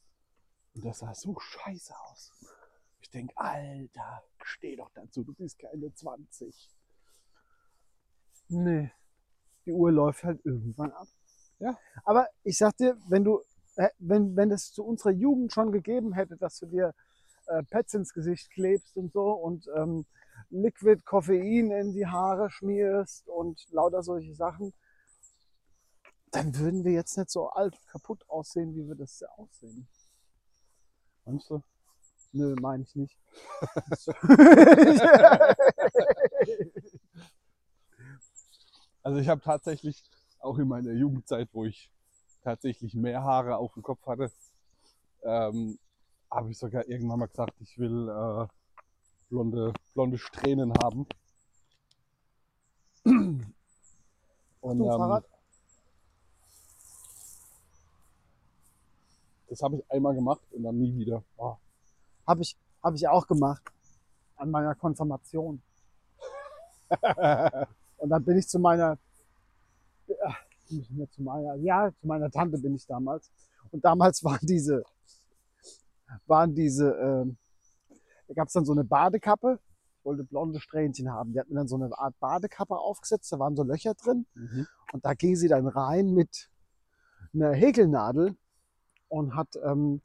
Und 0.74 0.84
das 0.84 0.98
sah 0.98 1.14
so 1.14 1.38
scheiße 1.38 1.94
aus. 2.10 2.32
Ich 3.00 3.10
denke, 3.10 3.32
Alter, 3.36 4.22
steh 4.42 4.76
doch 4.76 4.90
dazu, 4.94 5.24
du 5.24 5.32
bist 5.34 5.58
keine 5.58 5.92
20. 5.92 6.70
Nee. 8.48 8.90
Die 9.66 9.72
Uhr 9.72 9.92
läuft 9.92 10.24
halt 10.24 10.44
irgendwann 10.44 10.92
ab. 10.92 11.08
Ja. 11.58 11.78
Aber 12.04 12.28
ich 12.42 12.56
sag 12.56 12.76
dir, 12.76 12.96
wenn 13.08 13.24
du, 13.24 13.40
äh, 13.76 13.88
wenn, 13.98 14.36
wenn 14.36 14.50
es 14.50 14.72
zu 14.72 14.84
unserer 14.84 15.12
Jugend 15.12 15.52
schon 15.52 15.72
gegeben 15.72 16.12
hätte, 16.14 16.36
dass 16.36 16.58
du 16.58 16.66
dir 16.66 16.94
äh, 17.46 17.62
Pads 17.64 17.94
ins 17.94 18.12
Gesicht 18.12 18.50
klebst 18.50 18.96
und 18.96 19.12
so 19.12 19.32
und 19.32 19.68
ähm, 19.76 20.06
Liquid 20.48 21.02
Koffein 21.04 21.70
in 21.70 21.92
die 21.92 22.06
Haare 22.06 22.50
schmierst 22.50 23.28
und 23.28 23.66
lauter 23.70 24.02
solche 24.02 24.34
Sachen, 24.34 24.72
dann 26.30 26.56
würden 26.56 26.84
wir 26.84 26.92
jetzt 26.92 27.16
nicht 27.18 27.30
so 27.30 27.48
alt 27.48 27.74
und 27.76 27.86
kaputt 27.88 28.28
aussehen, 28.28 28.74
wie 28.74 28.86
wir 28.86 28.94
das 28.94 29.22
aussehen. 29.36 29.88
Meinst 31.24 31.50
du? 31.50 31.62
Nö, 32.32 32.54
meine 32.60 32.84
ich 32.84 32.94
nicht. 32.96 33.16
Also 39.02 39.18
ich 39.18 39.28
habe 39.28 39.40
tatsächlich 39.40 40.02
auch 40.40 40.58
in 40.58 40.68
meiner 40.68 40.92
Jugendzeit, 40.92 41.48
wo 41.52 41.64
ich 41.64 41.90
tatsächlich 42.42 42.94
mehr 42.94 43.22
Haare 43.22 43.56
auf 43.56 43.72
dem 43.74 43.82
Kopf 43.82 44.06
hatte, 44.06 44.30
ähm, 45.22 45.78
habe 46.30 46.50
ich 46.50 46.58
sogar 46.58 46.86
irgendwann 46.86 47.20
mal 47.20 47.26
gesagt, 47.26 47.54
ich 47.60 47.78
will 47.78 48.08
äh, 48.08 48.46
blonde, 49.30 49.72
blonde 49.94 50.18
Strähnen 50.18 50.72
haben. 50.82 51.06
Und 54.60 54.78
Du, 54.78 54.84
ähm, 54.84 54.90
Fahrrad? 54.90 55.24
das 59.48 59.62
habe 59.62 59.76
ich 59.76 59.90
einmal 59.90 60.14
gemacht 60.14 60.42
und 60.52 60.62
dann 60.62 60.78
nie 60.78 60.94
wieder. 60.96 61.24
Oh, 61.38 61.56
Habe 62.26 62.42
ich, 62.42 62.56
hab 62.82 62.94
ich 62.94 63.06
auch 63.08 63.26
gemacht. 63.26 63.62
An 64.36 64.50
meiner 64.50 64.74
Konfirmation. 64.74 65.62
Und 67.98 68.08
dann 68.08 68.24
bin 68.24 68.38
ich 68.38 68.48
zu 68.48 68.58
meiner, 68.58 68.98
mehr 70.68 71.10
zu 71.10 71.22
meiner, 71.22 71.54
ja, 71.56 71.90
zu 72.00 72.06
meiner 72.06 72.30
Tante 72.30 72.58
bin 72.58 72.74
ich 72.74 72.86
damals. 72.86 73.30
Und 73.70 73.84
damals 73.84 74.24
waren 74.24 74.40
diese, 74.42 74.84
waren 76.26 76.54
diese, 76.54 76.90
ähm, 76.92 77.36
da 78.28 78.34
gab 78.34 78.48
es 78.48 78.54
dann 78.54 78.64
so 78.64 78.72
eine 78.72 78.84
Badekappe. 78.84 79.58
Ich 79.98 80.04
wollte 80.04 80.24
blonde 80.24 80.60
Strähnchen 80.60 81.12
haben. 81.12 81.32
Die 81.32 81.40
hat 81.40 81.48
mir 81.48 81.56
dann 81.56 81.68
so 81.68 81.76
eine 81.76 81.96
Art 81.96 82.18
Badekappe 82.20 82.76
aufgesetzt, 82.76 83.30
da 83.32 83.38
waren 83.38 83.54
so 83.54 83.62
Löcher 83.62 83.94
drin. 83.94 84.26
mhm. 84.34 84.66
Und 84.92 85.04
da 85.04 85.14
ging 85.14 85.36
sie 85.36 85.48
dann 85.48 85.66
rein 85.66 86.14
mit 86.14 86.50
einer 87.34 87.52
Häkelnadel 87.52 88.36
und 89.08 89.36
hat 89.36 89.48
ähm, 89.62 90.00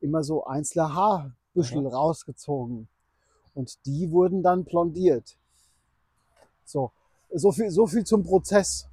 immer 0.00 0.24
so 0.24 0.44
einzelne 0.44 0.94
Haarbüschel 1.50 1.86
rausgezogen. 1.86 2.88
Und 3.54 3.84
die 3.86 4.10
wurden 4.10 4.42
dann 4.42 4.64
blondiert. 4.64 5.36
So, 6.64 6.92
so 7.32 7.52
viel, 7.52 7.70
so 7.70 7.86
viel 7.86 8.04
zum 8.04 8.22
Prozess. 8.22 8.88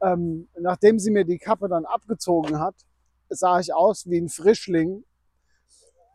Ähm, 0.00 0.48
nachdem 0.58 0.98
sie 0.98 1.10
mir 1.10 1.24
die 1.24 1.38
Kappe 1.38 1.68
dann 1.68 1.84
abgezogen 1.84 2.60
hat, 2.60 2.74
sah 3.28 3.58
ich 3.58 3.74
aus 3.74 4.08
wie 4.08 4.18
ein 4.18 4.28
Frischling 4.28 5.04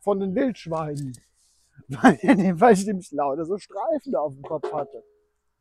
von 0.02 0.20
den 0.20 0.36
Wildschweinen. 0.36 1.18
Weil, 1.88 2.18
weil 2.60 2.74
ich 2.74 2.86
nämlich 2.86 3.12
lauter 3.12 3.44
so 3.44 3.58
Streifen 3.58 4.16
auf 4.16 4.34
dem 4.34 4.44
Kopf 4.44 4.72
hatte. 4.72 5.04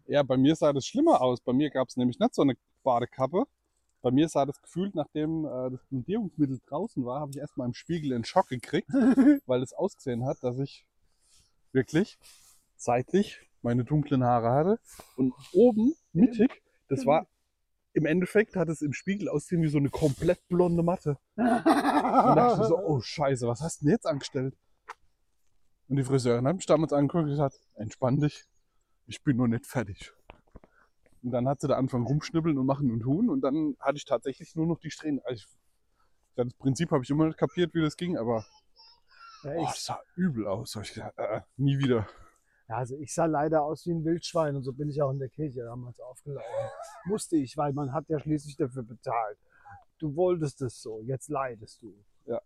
Ja, 0.07 0.23
bei 0.23 0.37
mir 0.37 0.55
sah 0.55 0.73
das 0.73 0.87
schlimmer 0.87 1.21
aus. 1.21 1.41
Bei 1.41 1.53
mir 1.53 1.71
gab 1.71 1.89
es 1.89 1.97
nämlich 1.97 2.21
nicht 2.21 2.35
so 2.35 2.43
eine 2.43 2.55
Badekappe. 2.85 3.47
Bei 4.03 4.11
mir 4.11 4.29
sah 4.29 4.47
das 4.47 4.61
gefühlt, 4.63 4.95
nachdem 4.95 5.45
äh, 5.45 5.71
das 5.71 5.85
Blondierungsmittel 5.91 6.61
draußen 6.67 7.05
war, 7.05 7.21
habe 7.21 7.33
ich 7.33 7.39
erstmal 7.39 7.67
im 7.67 7.75
Spiegel 7.75 8.15
einen 8.15 8.25
Schock 8.25 8.49
gekriegt, 8.49 8.89
weil 9.47 9.63
es 9.63 9.73
ausgesehen 9.73 10.25
hat, 10.25 10.43
dass 10.43 10.59
ich 10.59 10.87
wirklich 11.73 12.19
seitlich 12.77 13.41
meine 13.63 13.85
dunklen 13.85 14.25
Haare 14.25 14.51
hatte. 14.51 14.81
Und 15.17 15.35
oben, 15.53 15.95
mittig, 16.13 16.63
das 16.89 17.05
war 17.05 17.27
im 17.93 18.07
Endeffekt 18.07 18.57
hat 18.57 18.69
es 18.69 18.83
im 18.83 18.93
Spiegel 18.93 19.29
ausgesehen 19.29 19.63
wie 19.63 19.69
so 19.69 19.79
eine 19.79 19.91
komplett 19.91 20.47
blonde 20.49 20.83
Matte. 20.83 21.19
Und 21.37 21.47
dachte 21.47 22.65
so, 22.67 22.79
oh 22.87 23.01
Scheiße, 23.01 23.47
was 23.47 23.61
hast 23.61 23.81
du 23.81 23.87
denn 23.87 23.93
jetzt 23.93 24.07
angestellt? 24.07 24.57
Und 25.89 25.97
die 25.97 26.05
Friseurin 26.05 26.47
hat 26.47 26.57
mich 26.57 26.67
damals 26.67 26.93
angeguckt 26.93 27.25
und 27.25 27.31
gesagt, 27.31 27.59
entspann 27.75 28.21
dich, 28.21 28.45
ich 29.07 29.23
bin 29.25 29.37
noch 29.37 29.49
nicht 29.49 29.67
fertig. 29.67 30.13
Und 31.23 31.33
dann 31.33 31.47
hat 31.49 31.61
sie 31.61 31.69
da 31.69 31.77
angefangen 31.77 32.07
rumschnibbeln 32.07 32.57
und 32.59 32.67
machen 32.67 32.91
und 32.91 33.01
tun 33.01 33.29
und 33.29 33.43
dann 33.43 33.77
hatte 33.79 33.99
ich 33.99 34.05
tatsächlich 34.05 34.57
nur 34.57 34.67
noch 34.67 34.79
die 34.79 34.91
Strähnen. 34.91 35.21
Also 35.25 35.35
ich, 35.35 35.49
das 36.35 36.55
Prinzip 36.55 36.91
habe 36.91 37.05
ich 37.05 37.11
immer 37.11 37.27
nicht 37.27 37.39
kapiert, 37.39 37.75
wie 37.75 37.83
das 37.83 37.97
ging, 37.97 38.17
aber 38.17 38.45
Ja, 39.43 39.53
oh, 39.53 39.63
ich, 39.63 39.69
das 39.69 39.85
sah 39.85 40.01
übel 40.17 40.47
aus. 40.47 40.77
Ich 40.77 40.95
gedacht, 40.95 41.13
äh, 41.19 41.41
nie 41.57 41.79
wieder. 41.79 42.09
Ja, 42.69 42.77
also 42.77 42.97
ich 42.97 43.13
sah 43.13 43.27
leider 43.27 43.63
aus 43.63 43.85
wie 43.85 43.93
ein 43.93 44.05
Wildschwein 44.05 44.57
und 44.57 44.63
so 44.63 44.73
bin 44.73 44.89
ich 44.89 45.03
auch 45.03 45.11
in 45.11 45.19
der 45.19 45.29
Kirche 45.29 45.65
damals 45.65 46.01
aufgelaufen. 46.01 46.49
Musste 47.05 47.37
ich, 47.37 47.57
weil 47.57 47.73
man 47.73 47.93
hat 47.93 48.09
ja 48.09 48.19
schließlich 48.19 48.57
dafür 48.57 48.83
bezahlt. 48.83 49.39
Du 49.99 50.15
wolltest 50.17 50.63
es 50.63 50.81
so, 50.81 51.03
jetzt 51.03 51.29
leidest 51.29 51.83
du. 51.83 51.95
Ja. 52.27 52.41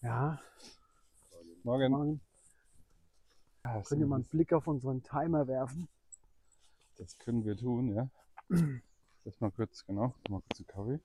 Ja, 0.00 0.40
Morgen. 1.62 1.92
man, 1.92 2.20
können 3.84 4.00
wir 4.00 4.06
mal 4.06 4.16
einen 4.16 4.24
Blick 4.24 4.52
auf 4.52 4.66
unseren 4.66 5.02
Timer 5.02 5.46
werfen? 5.46 5.88
Das 6.96 7.18
können 7.18 7.44
wir 7.44 7.56
tun, 7.56 7.94
ja. 7.94 8.10
Das 9.24 9.40
mal 9.40 9.50
kurz, 9.50 9.84
genau. 9.84 10.14
Mal 10.28 10.40
kurz 10.40 10.60
einen 10.60 10.66
Kaffee. 10.68 11.00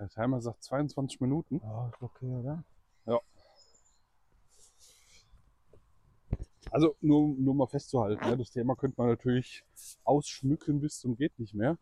Der 0.00 0.08
Timer 0.08 0.40
sagt 0.40 0.64
22 0.64 1.20
Minuten. 1.20 1.60
Ja, 1.62 1.88
ist 1.88 2.02
okay, 2.02 2.34
oder? 2.34 2.64
Also 6.74 6.96
nur, 7.00 7.36
nur 7.36 7.54
mal 7.54 7.68
festzuhalten, 7.68 8.28
ne? 8.28 8.36
das 8.36 8.50
Thema 8.50 8.74
könnte 8.74 9.00
man 9.00 9.06
natürlich 9.06 9.62
ausschmücken 10.02 10.80
bis 10.80 10.98
zum 10.98 11.16
geht 11.16 11.38
nicht 11.38 11.54
mehr. 11.54 11.78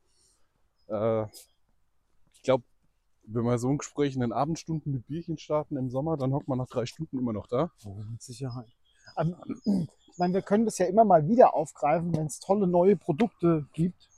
Äh, 0.88 1.24
ich 2.34 2.42
glaube, 2.42 2.64
wenn 3.22 3.44
wir 3.44 3.56
so 3.56 3.70
ein 3.70 3.78
Gespräch 3.78 4.14
in 4.14 4.20
den 4.20 4.34
Abendstunden 4.34 4.92
mit 4.92 5.06
Bierchen 5.06 5.38
starten 5.38 5.78
im 5.78 5.88
Sommer, 5.88 6.18
dann 6.18 6.34
hockt 6.34 6.46
man 6.46 6.58
nach 6.58 6.68
drei 6.68 6.84
Stunden 6.84 7.18
immer 7.18 7.32
noch 7.32 7.46
da. 7.46 7.72
Oh, 7.86 7.94
mit 8.10 8.20
Sicherheit. 8.20 8.68
Ähm, 9.16 9.36
ich 10.12 10.18
meine, 10.18 10.34
wir 10.34 10.42
können 10.42 10.64
das 10.64 10.78
ja 10.78 10.86
immer 10.86 11.04
mal 11.04 11.26
wieder 11.26 11.54
aufgreifen, 11.54 12.14
wenn 12.14 12.26
es 12.26 12.38
tolle 12.38 12.66
neue 12.66 12.96
Produkte 12.96 13.66
gibt. 13.72 14.08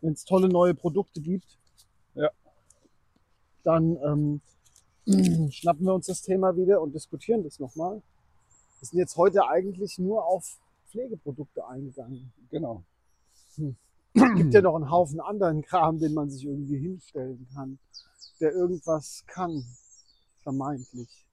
Wenn 0.00 0.12
es 0.12 0.24
tolle 0.24 0.48
neue 0.48 0.74
Produkte 0.74 1.20
gibt, 1.20 1.58
Ja. 2.14 2.30
dann 3.62 3.96
ähm, 4.02 4.40
schnappen 5.52 5.84
wir 5.84 5.94
uns 5.94 6.06
das 6.06 6.22
Thema 6.22 6.56
wieder 6.56 6.80
und 6.80 6.94
diskutieren 6.94 7.42
das 7.42 7.58
nochmal. 7.58 8.02
Wir 8.80 8.86
sind 8.88 8.98
jetzt 8.98 9.16
heute 9.16 9.46
eigentlich 9.46 9.98
nur 9.98 10.24
auf 10.24 10.58
Pflegeprodukte 10.88 11.66
eingegangen. 11.66 12.32
Genau. 12.50 12.82
Es 14.14 14.22
gibt 14.36 14.54
ja 14.54 14.60
noch 14.60 14.74
einen 14.74 14.90
Haufen 14.90 15.20
anderen 15.20 15.62
Kram, 15.62 15.98
den 15.98 16.14
man 16.14 16.30
sich 16.30 16.44
irgendwie 16.44 16.78
hinstellen 16.78 17.46
kann, 17.54 17.78
der 18.40 18.52
irgendwas 18.52 19.24
kann, 19.26 19.64
vermeintlich. 20.42 21.26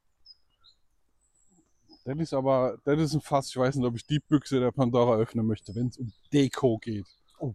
Das 2.07 2.17
ist 2.19 2.33
aber, 2.33 2.77
das 2.85 2.99
ist 3.01 3.15
ein 3.15 3.21
Fass. 3.21 3.49
Ich 3.49 3.57
weiß 3.57 3.75
nicht, 3.75 3.85
ob 3.85 3.93
ich 3.93 4.05
die 4.05 4.19
Büchse 4.19 4.61
der 4.61 4.71
Pandora 4.71 5.17
öffnen 5.17 5.45
möchte, 5.45 5.75
wenn 5.75 5.87
es 5.87 5.97
um 5.97 6.13
Deko 6.31 6.77
geht. 6.77 7.05
Oh. 7.37 7.53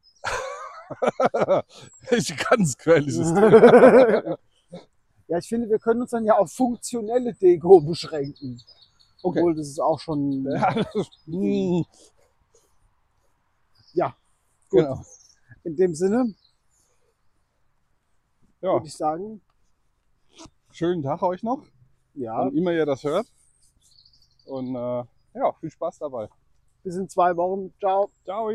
das 1.33 1.65
ist 2.11 2.33
ein 2.33 2.37
ganz 2.51 2.77
Thema. 2.77 4.39
ja, 5.29 5.39
ich 5.39 5.49
finde, 5.49 5.71
wir 5.71 5.79
können 5.79 6.03
uns 6.03 6.11
dann 6.11 6.27
ja 6.27 6.37
auf 6.37 6.53
funktionelle 6.53 7.33
Deko 7.33 7.81
beschränken. 7.81 8.61
Okay. 9.23 9.39
Obwohl, 9.39 9.55
das 9.55 9.69
ist 9.69 9.81
auch 9.81 9.99
schon. 9.99 10.45
Ja, 10.45 10.85
Ja, 13.95 14.15
gut. 14.69 14.81
genau. 14.81 15.03
In 15.65 15.77
dem 15.77 15.95
Sinne 15.95 16.35
Ja, 18.61 18.75
würde 18.75 18.87
ich 18.87 18.95
sagen, 18.95 19.41
schönen 20.73 21.03
Tag 21.03 21.23
euch 21.23 21.43
noch, 21.43 21.65
ja, 22.13 22.37
wann 22.37 22.55
immer 22.55 22.73
ihr 22.73 22.85
das 22.85 23.03
hört. 23.03 23.27
Und 24.53 24.77
äh, 24.77 25.05
ja, 25.35 25.53
viel 25.61 25.71
Spaß 25.71 26.01
dabei. 26.01 26.29
bis 26.83 26.97
in 26.97 27.09
zwei 27.09 27.35
Wochen. 27.37 27.73
Ciao. 27.81 28.11
Ciao. 28.25 28.51